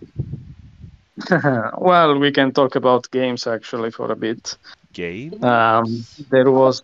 [1.78, 4.58] well, we can talk about games actually for a bit.
[4.92, 5.42] Game.
[5.42, 6.82] Um, there was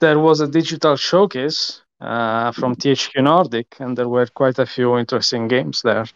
[0.00, 4.96] there was a digital showcase uh, from THQ Nordic, and there were quite a few
[4.98, 6.06] interesting games there.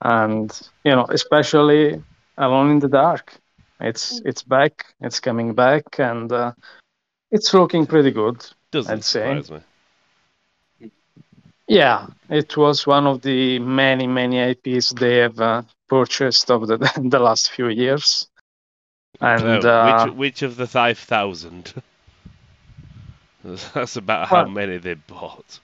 [0.00, 0.50] And
[0.84, 2.02] you know, especially
[2.38, 3.34] Alone in the Dark,
[3.80, 6.52] it's it's back, it's coming back, and uh,
[7.30, 8.44] it's looking pretty good.
[8.70, 9.42] Doesn't I'd say.
[9.42, 9.60] surprise me.
[11.68, 16.78] Yeah, it was one of the many many IPs they have uh, purchased over the
[17.10, 18.28] the last few years.
[19.22, 21.82] And So, uh, which which of the five thousand?
[23.74, 25.60] That's about how many they bought.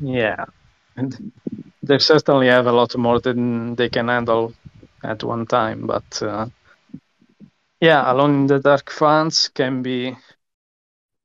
[0.00, 0.44] Yeah,
[0.96, 1.32] and
[1.82, 4.54] they certainly have a lot more than they can handle
[5.04, 5.86] at one time.
[5.86, 6.46] But uh,
[7.80, 10.16] yeah, Alone in the Dark fans can be,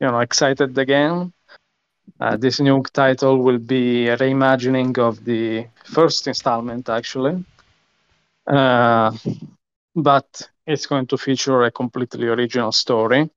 [0.01, 1.33] you know, excited again.
[2.19, 7.43] Uh, this new title will be a reimagining of the first installment, actually,
[8.47, 9.11] uh,
[9.95, 13.29] but it's going to feature a completely original story,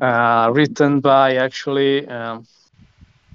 [0.00, 2.06] uh, written by actually.
[2.08, 2.46] Um,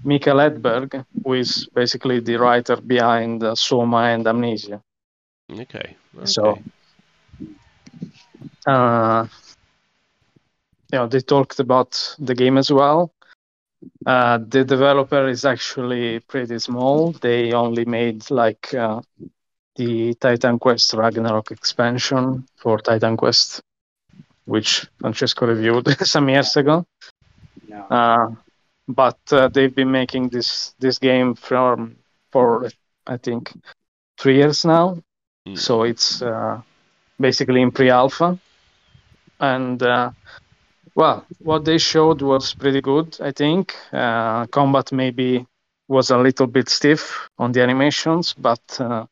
[0.05, 4.79] Mikael Hedberg, who is basically the writer behind uh, Soma and Amnesia.
[5.51, 5.95] Okay.
[6.15, 6.25] okay.
[6.25, 6.59] So,
[8.67, 9.25] uh,
[10.91, 13.11] you know, they talked about the game as well.
[14.05, 17.11] Uh, the developer is actually pretty small.
[17.13, 19.01] They only made like uh,
[19.75, 23.61] the Titan Quest Ragnarok expansion for Titan Quest,
[24.45, 26.85] which Francesco reviewed some years ago.
[27.67, 27.83] Yeah.
[27.83, 28.35] Uh,
[28.87, 31.95] but uh, they've been making this this game from
[32.31, 32.69] for
[33.07, 33.51] I think
[34.19, 34.97] three years now.
[35.47, 35.57] Mm.
[35.57, 36.61] So it's uh,
[37.19, 38.39] basically in pre-alpha,
[39.39, 40.11] and uh,
[40.95, 43.17] well, what they showed was pretty good.
[43.21, 45.45] I think uh, combat maybe
[45.87, 49.05] was a little bit stiff on the animations, but uh,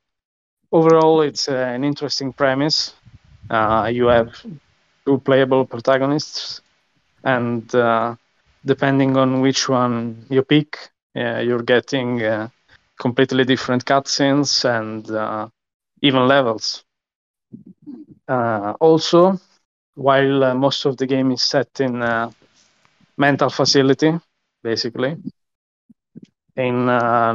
[0.73, 2.95] overall it's uh, an interesting premise.
[3.49, 4.29] Uh, you have
[5.05, 6.61] two playable protagonists,
[7.23, 8.15] and uh,
[8.65, 10.77] depending on which one you pick,
[11.15, 12.21] you're getting
[12.99, 15.09] completely different cutscenes and
[16.01, 16.83] even levels.
[18.27, 19.37] Uh, also,
[19.95, 22.31] while uh, most of the game is set in a
[23.17, 24.13] mental facility,
[24.63, 25.17] basically,
[26.55, 27.33] in uh,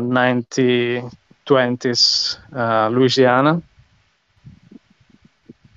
[1.49, 3.63] 1920s uh, Louisiana,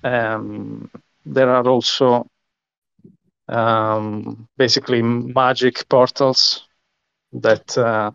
[0.04, 0.90] um,
[1.26, 2.26] there are also
[3.48, 6.66] um, basically magic portals
[7.34, 8.12] that uh,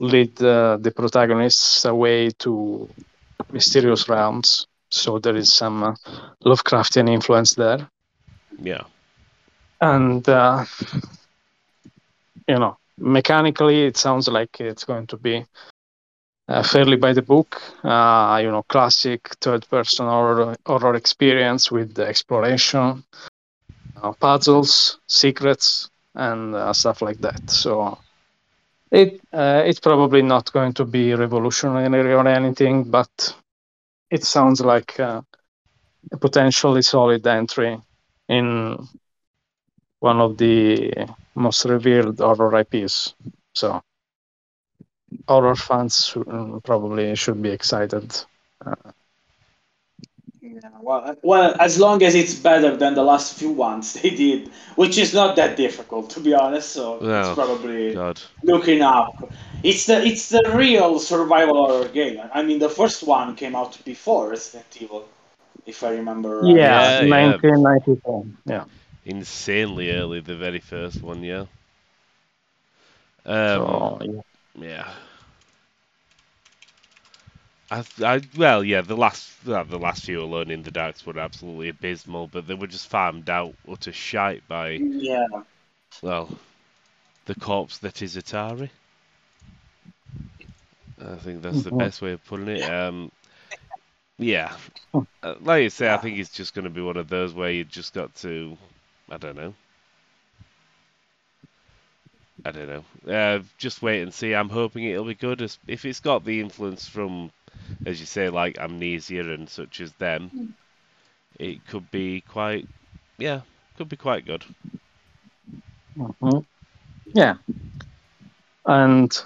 [0.00, 2.88] lead uh, the protagonists away to
[3.50, 4.66] mysterious realms.
[4.90, 5.94] So there is some uh,
[6.44, 7.88] Lovecraftian influence there,
[8.60, 8.84] Yeah.
[9.80, 10.64] and uh,
[12.48, 15.44] you know, mechanically, it sounds like it's going to be
[16.48, 17.60] uh, fairly by the book.
[17.84, 23.04] Uh, you know, classic third-person horror, horror experience with the exploration,
[24.02, 27.50] uh, puzzles, secrets, and uh, stuff like that.
[27.50, 27.98] So
[28.90, 33.34] it uh, it's probably not going to be revolutionary or anything, but
[34.10, 35.20] it sounds like uh,
[36.12, 37.80] a potentially solid entry
[38.28, 38.88] in
[40.00, 40.92] one of the
[41.34, 43.14] most revered horror IPs.
[43.54, 43.82] So
[45.28, 48.24] horror fans should, mm, probably should be excited.
[50.40, 54.50] Yeah, well, well, as long as it's better than the last few ones they did,
[54.76, 56.70] which is not that difficult to be honest.
[56.72, 57.20] So No.
[57.20, 58.20] it's probably God.
[58.42, 59.32] looking up.
[59.62, 62.20] It's the it's the real survival horror game.
[62.32, 65.04] I mean, the first one came out before Resident Evil,
[65.66, 66.54] if I remember.
[66.54, 66.56] Right.
[66.56, 67.36] Yeah, Yeah, yeah.
[67.36, 68.26] 1994.
[68.46, 68.64] Yeah.
[69.04, 71.46] Insanely early, the very first one, yeah.
[73.26, 74.20] Um, so yeah.
[74.60, 74.92] Yeah.
[77.70, 81.18] I, I, well, yeah, the last, well, the last few Alone in the Darks were
[81.18, 85.26] absolutely abysmal, but they were just farmed out utter shite by, Yeah.
[86.02, 86.30] well,
[87.26, 88.70] the corpse that is Atari.
[91.00, 91.72] I think that's the Mhm.
[91.72, 92.64] best way of putting it.
[92.64, 93.10] Um,
[94.18, 94.56] yeah,
[95.22, 97.50] Uh, like you say, I think it's just going to be one of those where
[97.50, 98.56] you just got to
[99.10, 99.54] I don't know.
[102.44, 103.12] I don't know.
[103.12, 104.34] Uh, just wait and see.
[104.34, 105.40] I'm hoping it'll be good.
[105.66, 107.30] If it's got the influence from,
[107.84, 110.54] as you say, like Amnesia and such as them,
[111.38, 112.68] it could be quite,
[113.18, 113.40] yeah,
[113.76, 114.44] could be quite good.
[115.96, 116.38] Mm-hmm.
[117.14, 117.34] Yeah.
[118.64, 119.20] And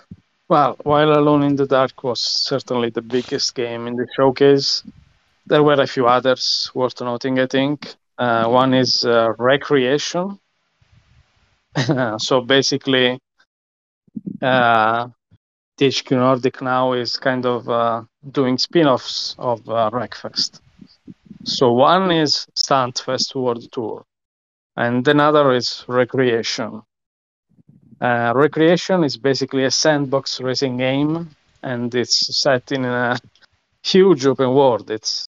[0.48, 4.82] well, while Alone in the Dark was certainly the biggest game in the showcase,
[5.46, 7.94] there were a few others worth noting, I think.
[8.18, 10.38] Uh, one is uh, Wreckreation.
[12.18, 13.18] so basically,
[14.41, 15.09] uh,
[15.79, 20.61] THQ Nordic now is kind of uh, doing spin offs of uh.
[21.45, 24.05] So one is Stuntfest World Tour,
[24.77, 26.83] and another is Wreckreation.
[28.01, 31.31] Uh, Wreckreation is basically a sandbox racing game,
[31.62, 33.18] and it's set in a
[33.83, 34.91] huge open world.
[34.91, 35.27] It's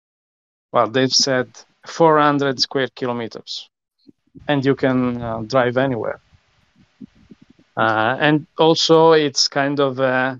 [0.74, 1.50] well, they've said
[1.86, 3.70] 400 square kilometers,
[4.48, 6.20] and you can uh, drive anywhere.
[7.82, 10.36] Uh, and also, it's kind of uh,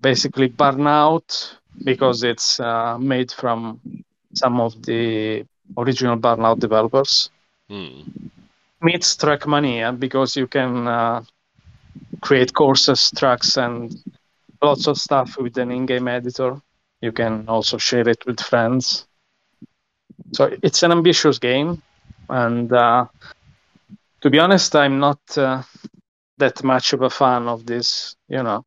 [0.00, 3.80] basically burnout because it's uh, made from
[4.34, 5.44] some of the
[5.76, 7.30] original burnout developers.
[7.68, 8.02] Hmm.
[8.80, 11.24] Meets Trackmania because you can uh,
[12.20, 13.92] create courses, tracks, and
[14.62, 16.62] lots of stuff with an in-game editor.
[17.00, 19.08] You can also share it with friends.
[20.32, 21.82] So it's an ambitious game,
[22.28, 23.06] and uh,
[24.20, 25.62] to be honest, I'm not uh,
[26.40, 28.16] that much of a fan of this.
[28.28, 28.64] You know,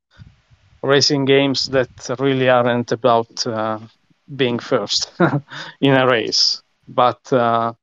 [0.83, 3.79] racing games that really aren't about uh,
[4.35, 5.11] being first
[5.81, 7.73] in a race, but uh,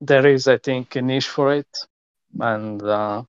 [0.00, 1.68] there is, I think, a niche for it,
[2.40, 3.24] and uh,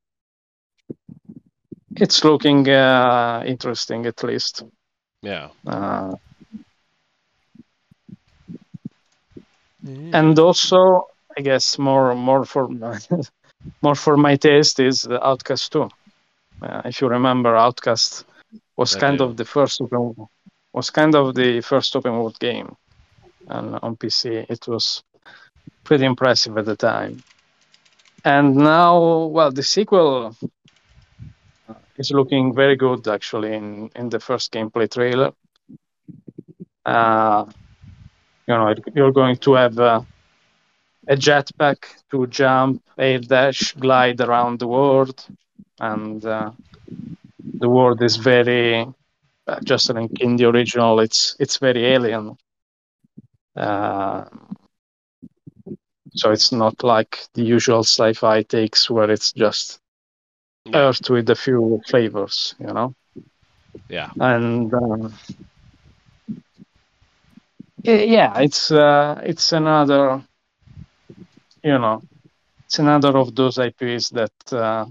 [1.98, 4.64] it's looking uh, interesting at least.
[5.22, 5.50] Yeah.
[5.68, 6.16] Uh,
[10.14, 13.00] and also I guess more more for my,
[13.82, 15.90] more for my taste is Outcast 2.
[16.62, 18.26] Uh, if you remember, Outcast
[18.78, 19.22] was I kind do.
[19.22, 20.16] of the first open
[20.74, 22.76] was kind of the first open world game,
[23.48, 25.04] and on PC it was
[25.84, 27.24] pretty impressive at the time.
[28.24, 30.36] And now, well, the sequel
[31.98, 35.32] is looking very good actually in in the first gameplay trailer.
[36.86, 37.46] Uh,
[38.48, 40.02] you know, it- you're going to have uh,
[41.08, 41.80] a jetpack
[42.12, 45.26] to jump, air dash, glide around the world,
[45.80, 46.52] and uh,
[47.60, 48.86] the world is very,
[49.48, 52.38] uh, just like in the original, it's it's very alien.
[53.56, 54.26] Uh,
[56.16, 59.80] so it's not like the usual sci-fi takes where it's just
[60.66, 60.76] Yeah.
[60.76, 62.94] Earth with a few flavors, you know
[63.90, 64.12] Yeah.
[64.20, 65.14] and um,
[67.84, 70.22] yeah, it's uh, it's another,
[71.66, 72.04] you know,
[72.66, 74.86] it's another of those IPs that uh,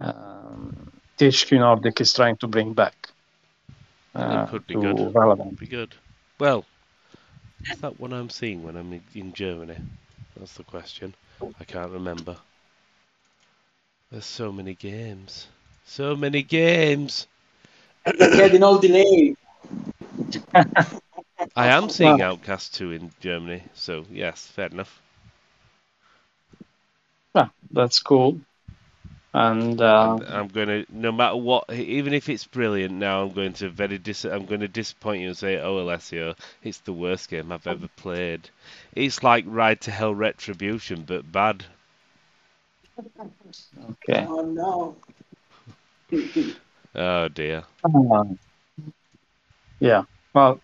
[0.00, 2.94] um, THQ Nordic is trying to bring back
[4.14, 4.98] uh, could be good.
[5.14, 5.58] relevant.
[5.58, 5.94] Be good.
[6.38, 6.64] Well,
[7.70, 9.76] is that what I'm seeing when I'm in, in Germany?
[10.36, 11.14] That's the question.
[11.60, 12.36] I can't remember.
[14.10, 15.48] There's so many games.
[15.84, 17.26] So many games.
[18.18, 19.36] Getting all delayed.
[21.56, 25.00] I am seeing Well- Outcast 2 in Germany, so yes, fair enough.
[27.34, 28.40] Yeah, that's cool.
[29.32, 33.32] And uh, And I'm going to, no matter what, even if it's brilliant, now I'm
[33.32, 36.92] going to very dis- I'm going to disappoint you and say, oh Alessio, it's the
[36.92, 38.48] worst game I've ever played.
[38.94, 41.64] It's like Ride to Hell Retribution, but bad.
[43.90, 44.26] okay.
[44.28, 44.96] Oh no.
[46.94, 47.64] Oh dear.
[47.84, 48.24] Uh,
[49.80, 50.60] yeah, well,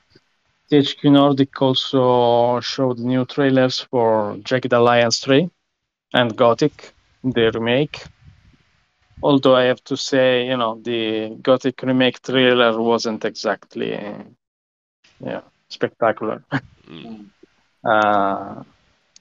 [0.70, 5.50] THQ Nordic also showed new trailers for Jagged Alliance 3
[6.14, 6.92] and Gothic,
[7.24, 8.04] the remake.
[9.22, 13.90] Although I have to say, you know, the Gothic remake trailer wasn't exactly,
[15.20, 16.42] yeah, spectacular.
[16.90, 17.26] Mm.
[17.84, 18.64] Uh,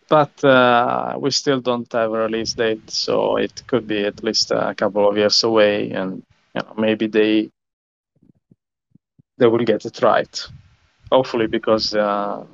[0.09, 4.49] but uh, we still don't have a release date, so it could be at least
[4.51, 6.23] a couple of years away, and
[6.55, 7.51] you know maybe they
[9.37, 10.47] they will get it right.
[11.11, 12.45] Hopefully, because uh,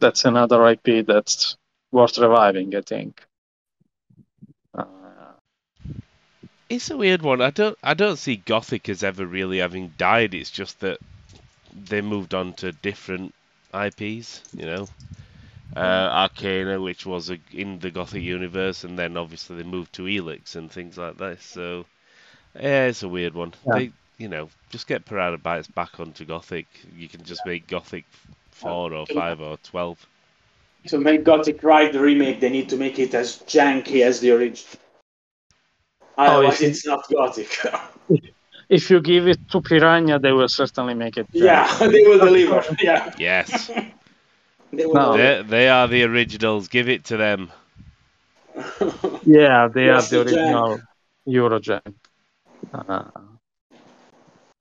[0.00, 1.56] that's another IP that's
[1.92, 2.74] worth reviving.
[2.74, 3.24] I think.
[4.74, 4.84] Uh,
[6.68, 7.40] It's a weird one.
[7.40, 10.34] I don't I don't see Gothic as ever really having died.
[10.34, 10.98] It's just that
[11.72, 13.34] they moved on to different
[13.72, 14.88] IPs, you know.
[15.76, 20.04] Uh, ArcaniA, which was a, in the Gothic universe, and then obviously they moved to
[20.04, 21.44] Elex and things like this.
[21.44, 21.86] So,
[22.54, 23.54] yeah, it's a weird one.
[23.66, 23.74] Yeah.
[23.74, 26.66] They, you know, just get Piranha Bytes back onto Gothic.
[26.96, 28.04] You can just make Gothic
[28.50, 30.04] four or five or twelve.
[30.86, 34.30] to make Gothic Ride the remake, they need to make it as janky as the
[34.32, 34.80] original.
[36.16, 37.50] Otherwise, if- it's not Gothic.
[38.70, 41.26] If you give it to Piranha, they will certainly make it.
[41.32, 42.64] yeah, they will deliver.
[42.80, 43.68] Yeah, Yes,
[44.72, 44.94] they will.
[44.94, 45.16] No.
[45.18, 46.68] they they are the originals.
[46.68, 47.52] Give it to them.
[49.26, 50.80] Yeah, they What's are the the original
[51.28, 51.94] Eurogen.
[52.72, 53.04] Uh,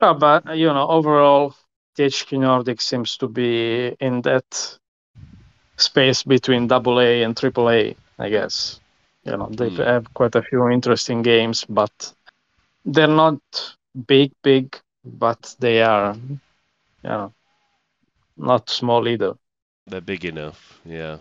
[0.03, 1.55] oh, but you know, overall,
[1.95, 4.79] THQ Nordic seems to be in that
[5.77, 8.79] space between double A AA and triple A, I guess
[9.25, 9.83] you know they Hmm.
[9.83, 12.13] have quite a few interesting games, but
[12.85, 13.39] they're not
[14.07, 16.39] big, big, but they are, you
[17.09, 17.33] know,
[18.37, 19.33] not small either.
[19.87, 20.79] They're big enough.
[20.85, 21.17] Yeah.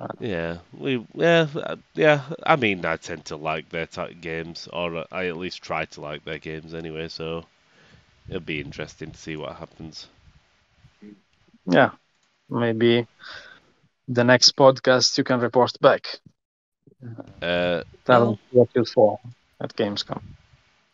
[0.00, 2.22] Uh, Yeah, we yeah uh, yeah.
[2.44, 5.86] I mean, I tend to like their type games, or uh, I at least try
[5.86, 7.08] to like their games anyway.
[7.08, 7.46] So
[8.28, 10.08] it'll be interesting to see what happens.
[11.66, 11.90] Yeah,
[12.48, 13.06] maybe
[14.08, 16.20] the next podcast you can report back.
[17.42, 19.16] Uh, Tell Well- what you saw
[19.60, 20.22] at Gamescom.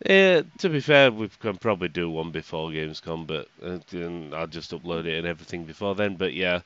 [0.07, 4.71] eh, to be fair, we can probably do one before Gamescom, but uh, I'll just
[4.73, 6.17] upload it and everything before then.
[6.17, 6.61] But yeah,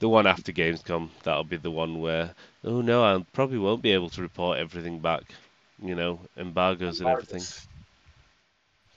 [0.00, 2.34] the one after Gamescom, that'll be the one where
[2.64, 5.22] oh no, I probably won't be able to report everything back.
[5.82, 7.42] You know, embargoes and everything.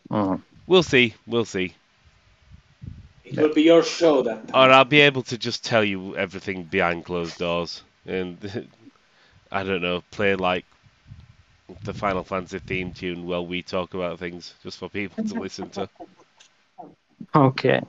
[0.09, 0.41] Mhm.
[0.67, 1.13] We'll see.
[1.27, 1.73] We'll see.
[3.25, 4.71] It will be your show that Or.
[4.71, 8.37] I'll be able to just tell you everything behind closed doors, and
[9.51, 10.65] I don't know, play like
[11.83, 15.69] the Final Fantasy theme tune while we talk about things, just for people to listen
[15.71, 15.89] to.
[17.35, 17.81] Okay.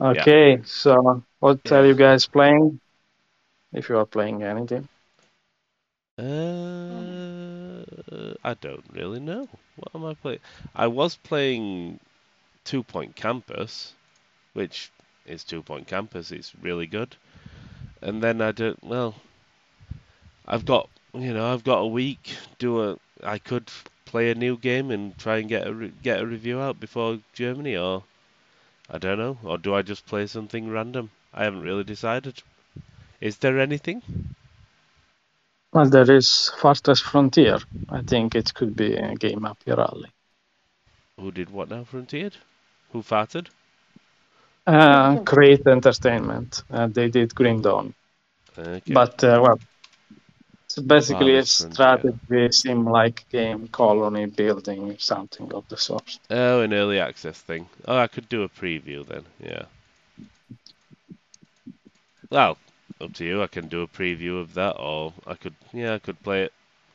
[0.00, 2.80] Okay, so what are you guys playing?
[3.72, 4.88] If you are playing anything.
[6.18, 7.84] Uh,
[8.44, 9.48] I don't really know.
[9.76, 10.40] What am I playing?
[10.74, 12.00] I was playing
[12.64, 13.94] Two Point Campus,
[14.52, 14.90] which
[15.26, 16.30] is Two Point Campus.
[16.32, 17.16] It's really good.
[18.00, 18.82] And then I don't.
[18.84, 19.16] Well,
[20.46, 22.36] I've got you know I've got a week.
[22.58, 22.98] Do a.
[23.22, 23.70] I could
[24.04, 27.18] play a new game and try and get a re- get a review out before
[27.32, 28.04] Germany, or
[28.90, 31.10] I don't know, or do I just play something random?
[31.34, 32.42] I haven't really decided.
[33.20, 34.02] Is there anything?
[35.72, 37.58] Well, there is Farthest Frontier.
[37.90, 40.10] I think it could be a game up your alley.
[41.20, 41.84] Who did what now?
[41.84, 42.36] Frontiered?
[42.92, 43.48] Who farted?
[44.66, 46.62] Uh, Crate Entertainment.
[46.70, 47.94] Uh, they did Grim Dawn.
[48.56, 48.94] Okay.
[48.94, 49.58] But, uh, well,
[50.80, 56.18] basically a strategy sim like game, colony building, something of the sort.
[56.30, 57.68] Oh, an early access thing.
[57.86, 59.24] Oh, I could do a preview then.
[59.40, 59.64] Yeah.
[62.30, 62.58] Well,
[63.00, 63.42] up to you.
[63.42, 66.52] I can do a preview of that, or I could, yeah, I could play it.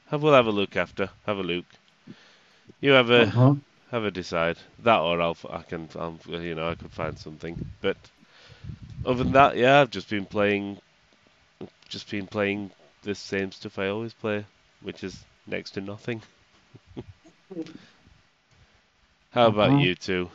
[0.08, 1.10] Have we'll have a look after.
[1.26, 1.66] Have a look.
[2.82, 3.62] You have a Mhm.
[3.92, 7.58] have a decide that, or I'll I can, I'll, you know, I could find something.
[7.82, 7.98] But
[9.06, 10.80] other than that, yeah, I've just been playing,
[11.90, 12.72] just been playing
[13.04, 14.46] the same stuff I always play,
[14.82, 16.22] which is next to nothing.
[19.32, 19.76] How about Mhm.
[19.76, 20.30] you two?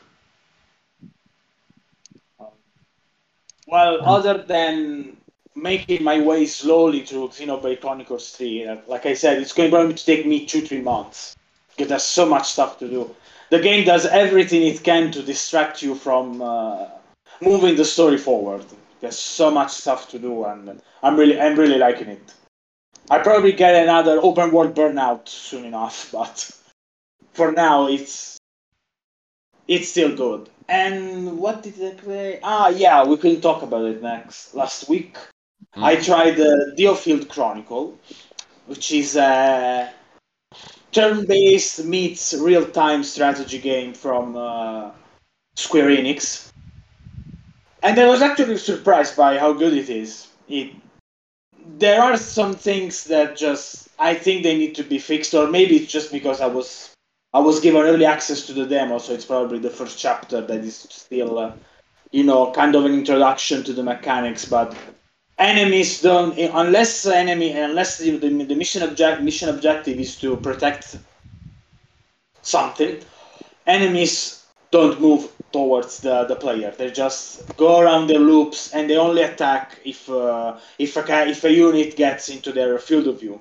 [3.66, 5.16] Well, other than
[5.54, 9.94] making my way slowly through Xenoblade Chronicles 3, uh, like I said, it's going probably
[9.94, 11.36] to take me two, three months
[11.70, 13.14] because there's so much stuff to do.
[13.50, 16.86] The game does everything it can to distract you from uh,
[17.40, 18.64] moving the story forward.
[19.00, 22.34] There's so much stuff to do, and I'm really, I'm really liking it.
[23.10, 26.50] I probably get another open world burnout soon enough, but
[27.32, 28.38] for now, it's
[29.66, 30.48] it's still good.
[30.68, 32.40] And what did I play?
[32.42, 34.54] Ah, yeah, we can talk about it next.
[34.54, 35.16] Last week,
[35.74, 37.98] I tried the Diofield Chronicle,
[38.66, 39.90] which is a
[40.92, 44.90] turn-based meets real-time strategy game from uh,
[45.54, 46.50] Square Enix.
[47.82, 50.28] And I was actually surprised by how good it is.
[50.48, 50.72] It,
[51.76, 55.76] there are some things that just I think they need to be fixed, or maybe
[55.76, 56.94] it's just because I was
[57.34, 60.60] I was given early access to the demo, so it's probably the first chapter that
[60.60, 61.52] is still, uh,
[62.10, 64.46] you know, kind of an introduction to the mechanics.
[64.46, 64.74] But
[65.38, 70.36] enemies don't, unless the enemy, unless the, the, the mission object mission objective is to
[70.36, 70.96] protect
[72.40, 72.98] something,
[73.66, 76.72] enemies don't move towards the, the player.
[76.76, 81.44] They just go around their loops and they only attack if uh, if a if
[81.44, 83.40] a unit gets into their field of view.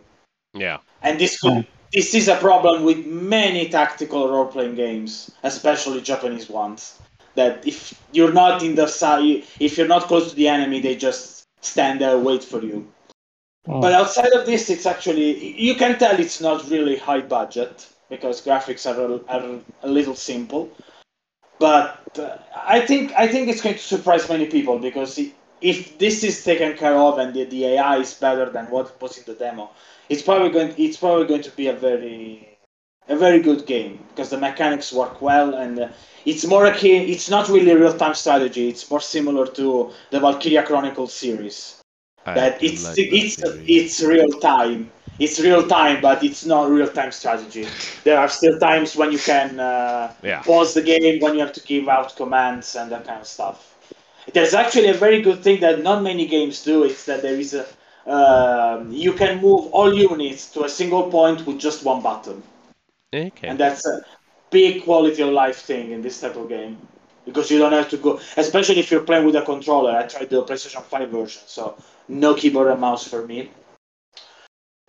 [0.53, 0.77] Yeah.
[1.01, 6.49] And this could, this is a problem with many tactical role playing games, especially Japanese
[6.49, 6.99] ones.
[7.35, 10.95] That if you're not in the side, if you're not close to the enemy, they
[10.95, 12.87] just stand there wait for you.
[13.67, 13.81] Mm.
[13.81, 18.41] But outside of this, it's actually you can tell it's not really high budget because
[18.43, 20.69] graphics are a, are a little simple.
[21.59, 25.19] But uh, I think I think it's going to surprise many people because
[25.61, 29.17] if this is taken care of and the, the AI is better than what was
[29.17, 29.69] in the demo,
[30.09, 32.57] it's probably going it's probably going to be a very
[33.09, 35.87] a very good game because the mechanics work well and uh,
[36.25, 37.07] it's more akin.
[37.07, 38.67] It's not really real time strategy.
[38.69, 41.81] It's more similar to the Valkyria Chronicles series.
[42.25, 44.91] I that it's like it's it's real time.
[45.19, 47.67] It's real time, but it's not real time strategy.
[48.03, 50.43] There are still times when you can uh, yeah.
[50.43, 53.73] pause the game, when you have to give out commands and that kind of stuff.
[54.33, 56.83] There's actually a very good thing that not many games do.
[56.83, 57.65] It's that there is a
[58.07, 62.41] um, you can move all units to a single point with just one button.
[63.13, 63.47] Okay.
[63.47, 64.01] And that's a
[64.49, 66.77] big quality of life thing in this type of game
[67.25, 69.91] because you don't have to go, especially if you're playing with a controller.
[69.91, 73.51] I tried the PlayStation 5 version, so no keyboard and mouse for me.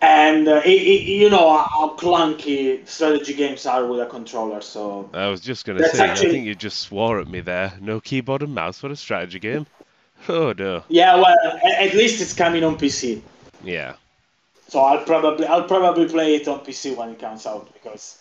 [0.01, 4.61] And uh, it, it, you know how clunky strategy games are with a controller.
[4.61, 6.29] So I was just gonna say, actually...
[6.29, 7.73] I think you just swore at me there.
[7.81, 9.65] No keyboard and mouse for a strategy game.
[10.27, 10.83] Oh no.
[10.89, 13.21] Yeah, well, at least it's coming on PC.
[13.63, 13.95] Yeah.
[14.67, 18.19] So I'll probably I'll probably play it on PC when it comes out because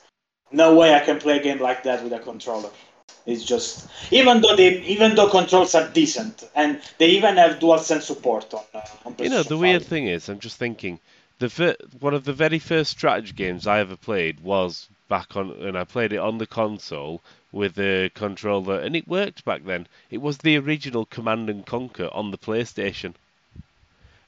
[0.50, 2.70] no way I can play a game like that with a controller.
[3.26, 7.78] It's just even though they even though controls are decent and they even have dual
[7.78, 8.64] sense support on.
[8.72, 9.58] Uh, on you know the 5.
[9.58, 10.98] weird thing is I'm just thinking
[11.38, 15.78] the one of the very first strategy games I ever played was back on and
[15.78, 17.22] I played it on the console
[17.52, 19.86] with the controller and it worked back then.
[20.10, 23.14] It was the original Command and Conquer on the PlayStation.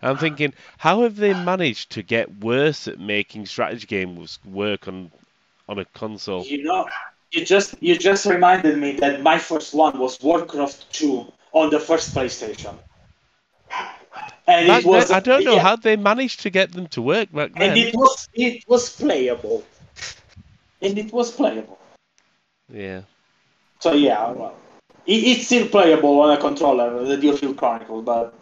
[0.03, 5.11] I'm thinking, how have they managed to get worse at making strategy games work on
[5.69, 6.45] on a console?
[6.45, 6.89] You know,
[7.33, 11.81] you just you just reminded me that my first one was Warcraft 2 on the
[11.81, 12.79] first PlayStation.
[14.51, 15.63] And back it was then, I don't know yeah.
[15.63, 17.71] how they managed to get them to work back then.
[17.71, 19.65] And it was it was playable.
[20.83, 21.79] And it was playable.
[22.69, 23.03] Yeah.
[23.81, 24.55] So yeah, well,
[25.07, 28.35] it, it's still playable on a controller, the DioField Chronicle, but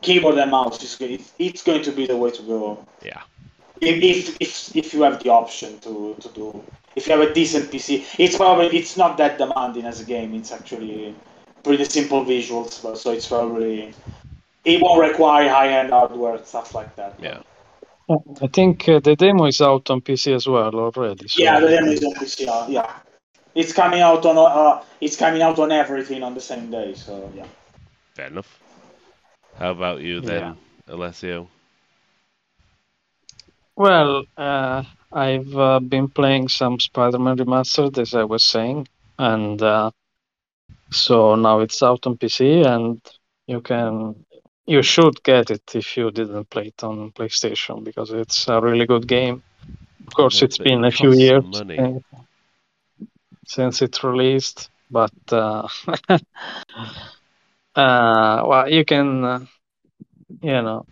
[0.00, 2.86] keyboard and mouse is it's going to be the way to go.
[3.04, 3.22] Yeah.
[3.80, 6.64] If if if you have the option to, to do
[6.96, 10.34] if you have a decent PC, it's probably it's not that demanding as a game.
[10.34, 11.14] It's actually
[11.62, 13.94] pretty simple visuals, but so it's probably
[14.64, 17.14] it won't require high end hardware and stuff like that.
[17.20, 17.40] Yeah.
[18.42, 21.26] I think uh, the demo is out on PC as well already.
[21.28, 21.42] So.
[21.42, 22.46] Yeah, the demo is on PC.
[22.48, 22.92] Uh, yeah,
[23.54, 26.94] it's coming out on uh, it's coming out on everything on the same day.
[26.94, 27.46] So yeah.
[28.14, 28.60] Fair enough.
[29.58, 30.56] How about you then,
[30.86, 30.94] yeah.
[30.94, 31.48] Alessio?
[33.76, 38.88] Well, uh, I've uh, been playing some Spider-Man Remastered, as I was saying,
[39.18, 39.90] and uh,
[40.90, 43.00] so now it's out on PC, and
[43.46, 44.23] you can,
[44.66, 48.86] you should get it if you didn't play it on PlayStation because it's a really
[48.86, 49.42] good game.
[50.06, 51.44] Of course, yeah, it's been a few years
[53.46, 55.68] since it released, but uh,
[56.08, 56.18] uh,
[58.46, 59.40] well, you can, uh,
[60.42, 60.86] you know,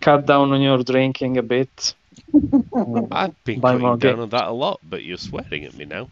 [0.00, 1.94] cut down on your drinking a bit.
[3.10, 4.18] I've been cutting down games.
[4.20, 6.08] on that a lot, but you're swearing at me now.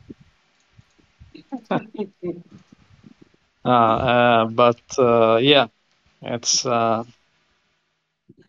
[3.64, 5.66] uh, uh, but uh, yeah,
[6.22, 6.66] it's.
[6.66, 7.04] Uh,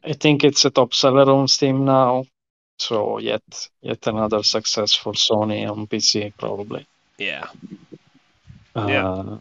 [0.03, 2.25] I think it's a top seller on Steam now.
[2.77, 3.43] So yet,
[3.81, 6.87] yet another success for Sony on PC, probably.
[7.19, 7.45] Yeah.
[8.75, 9.37] Uh, yeah.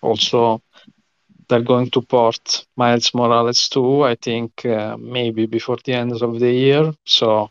[0.00, 0.62] Also,
[1.48, 6.40] they're going to port Miles Morales 2, I think uh, maybe before the end of
[6.40, 6.94] the year.
[7.04, 7.50] So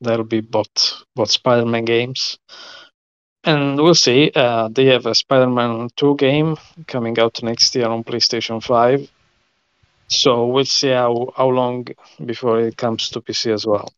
[0.00, 2.38] there'll be both both Spider-Man games,
[3.44, 4.30] and we'll see.
[4.34, 9.10] Uh, they have a Spider-Man 2 game coming out next year on PlayStation 5.
[10.08, 11.86] So we'll see how how long
[12.24, 13.90] before it comes to PC as well.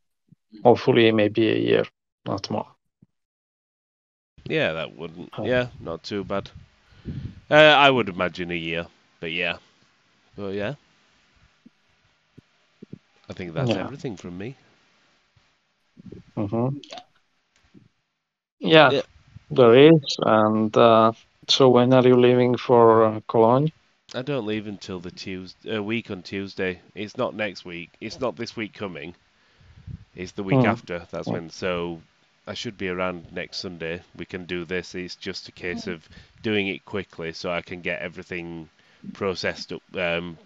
[0.63, 1.85] Hopefully, maybe a year,
[2.25, 2.69] not more.
[4.45, 5.31] Yeah, that wouldn't.
[5.43, 6.51] Yeah, not too bad.
[7.51, 8.87] Uh, I would imagine a year.
[9.19, 9.57] But yeah.
[10.37, 10.75] But yeah.
[13.29, 13.85] I think that's yeah.
[13.85, 14.57] everything from me.
[16.37, 16.79] Mm-hmm.
[18.61, 19.03] Yeah, yeah,
[19.55, 20.17] there is.
[20.23, 21.13] And uh,
[21.49, 23.73] so when are you leaving for uh, Cologne?
[24.15, 26.81] I don't leave until the Tuesday, a week on Tuesday.
[26.95, 27.91] It's not next week.
[28.01, 29.15] It's not this week coming.
[30.15, 30.67] It's the week mm.
[30.67, 31.07] after.
[31.11, 31.51] That's when.
[31.51, 32.01] So
[32.47, 34.03] I should be around next Sunday.
[34.17, 34.95] We can do this.
[34.95, 36.09] It's just a case of
[36.43, 38.69] doing it quickly so I can get everything
[39.13, 40.39] processed, um,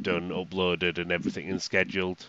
[0.00, 2.26] done, uploaded, and everything and scheduled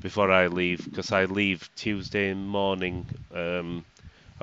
[0.00, 0.84] before I leave.
[0.84, 3.06] Because I leave Tuesday morning.
[3.32, 3.84] Um,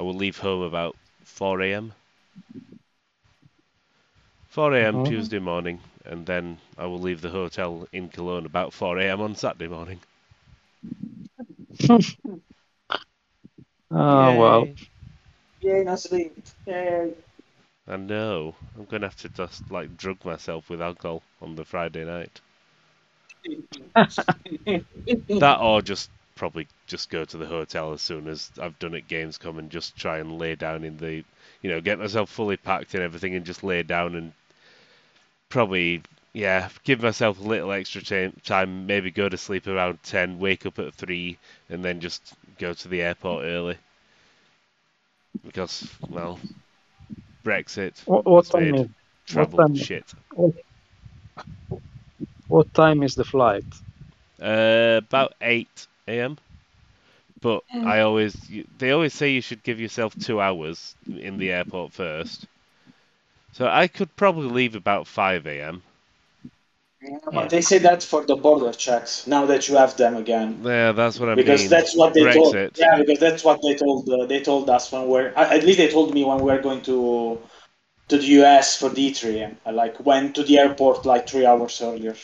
[0.02, 0.96] I will leave home about
[1.26, 1.94] 4 a.m.
[4.50, 4.96] 4 a.m.
[4.96, 5.06] Oh.
[5.06, 9.22] Tuesday morning, and then I will leave the hotel in Cologne about 4 a.m.
[9.22, 10.00] on Saturday morning.
[11.92, 12.00] oh
[13.92, 14.68] well.
[15.62, 16.36] Yay, no sleep.
[16.66, 17.14] Yay.
[17.88, 18.56] I know.
[18.76, 22.42] I'm gonna have to just like drug myself with alcohol on the Friday night.
[25.30, 26.10] That or just
[26.42, 29.08] probably just go to the hotel as soon as I've done it.
[29.08, 31.24] Gamescom and just try and lay down in the,
[31.62, 34.34] you know, get myself fully packed and everything, and just lay down and
[35.50, 36.02] probably
[36.34, 38.02] yeah, give myself a little extra
[38.44, 38.88] time.
[38.88, 41.38] Maybe go to sleep around ten, wake up at three,
[41.70, 43.78] and then just go to the airport early.
[45.46, 46.40] Because well,
[47.46, 48.88] Brexit, What, what time is
[49.28, 50.12] travel time- shit.
[52.48, 53.64] what time is the flight?
[54.42, 55.68] Uh, about 8
[56.08, 56.38] a.m.
[57.42, 61.94] But I always, they always say you should give yourself two hours in the airport
[61.94, 62.48] first.
[63.54, 65.84] So I could probably leave about 5 a.m.
[67.32, 69.26] But they say that for the border checks.
[69.28, 71.70] Now that you have them again, Yeah, that's what I because mean.
[71.70, 72.62] that's what they told.
[72.76, 74.10] Yeah, because that's what they told.
[74.10, 75.30] Uh, they told us when we're.
[75.30, 77.40] At at least they told me when we were going to
[78.10, 79.46] to the US for E3.
[79.66, 82.16] I like went to the airport like three hours earlier.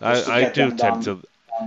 [0.00, 1.02] I, I do tend done.
[1.02, 1.22] to.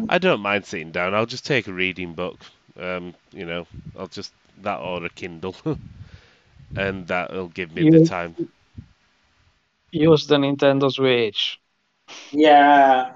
[0.09, 1.13] I don't mind sitting down.
[1.13, 2.39] I'll just take a reading book.
[2.79, 3.67] Um, you know,
[3.97, 5.55] I'll just that or a Kindle,
[6.75, 8.35] and that'll give me the time.
[9.91, 11.59] Use the Nintendo Switch.
[12.31, 13.13] Yeah,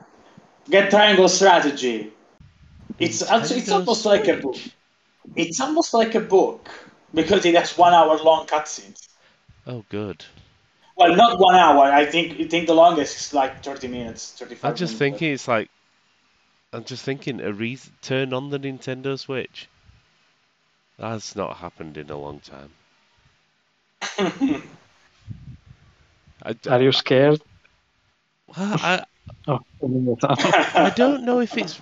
[0.69, 2.13] get triangle strategy.
[2.99, 4.57] It's actually it's Nintendo almost like a book.
[5.35, 6.69] It's almost like a book
[7.13, 9.09] because it has one hour long cutscenes.
[9.65, 10.25] Oh, good.
[10.95, 11.85] Well, not one hour.
[11.91, 14.71] I think I think the longest is like thirty minutes, thirty-five.
[14.71, 14.99] I'm just minutes.
[14.99, 15.69] thinking it's like
[16.73, 19.67] I'm just thinking a re- turn on the Nintendo Switch.
[20.97, 22.71] That's not happened in a long time.
[26.43, 27.41] I, d- Are you scared?
[28.55, 29.03] I,
[29.47, 29.59] Oh,
[30.23, 31.81] I don't know if it's.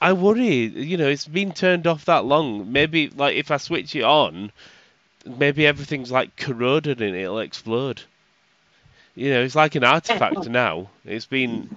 [0.00, 2.70] I worry, you know, it's been turned off that long.
[2.72, 4.52] Maybe, like, if I switch it on,
[5.26, 8.02] maybe everything's like corroded and it'll explode.
[9.14, 10.90] You know, it's like an artifact now.
[11.04, 11.70] It's been,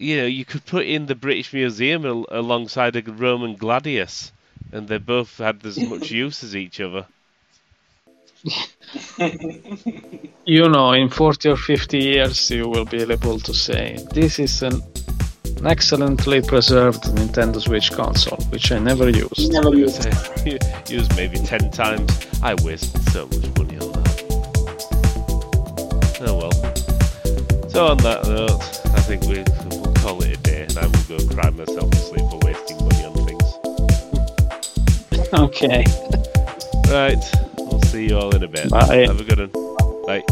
[0.00, 4.32] you know, you could put in the British Museum al- alongside a Roman gladius,
[4.72, 7.04] and they both had as much use as each other.
[10.46, 14.62] you know, in 40 or 50 years, you will be able to say, this is
[14.62, 14.80] an,
[15.58, 19.52] an excellently preserved Nintendo Switch console, which I never used.
[19.52, 20.08] Never used.
[20.90, 22.26] Used maybe ten times.
[22.42, 24.24] I wasted so much money on that.
[26.22, 27.68] Oh well.
[27.68, 28.60] So on that note,
[28.96, 31.96] I think we will call it a day, and I will go cry myself to
[31.98, 33.44] sleep for wasting money on things.
[35.32, 35.84] Okay.
[36.88, 37.22] Right.
[37.58, 38.68] I'll see you all in a bit.
[38.68, 39.06] Bye.
[39.06, 40.06] Have a good one.
[40.06, 40.24] Bye.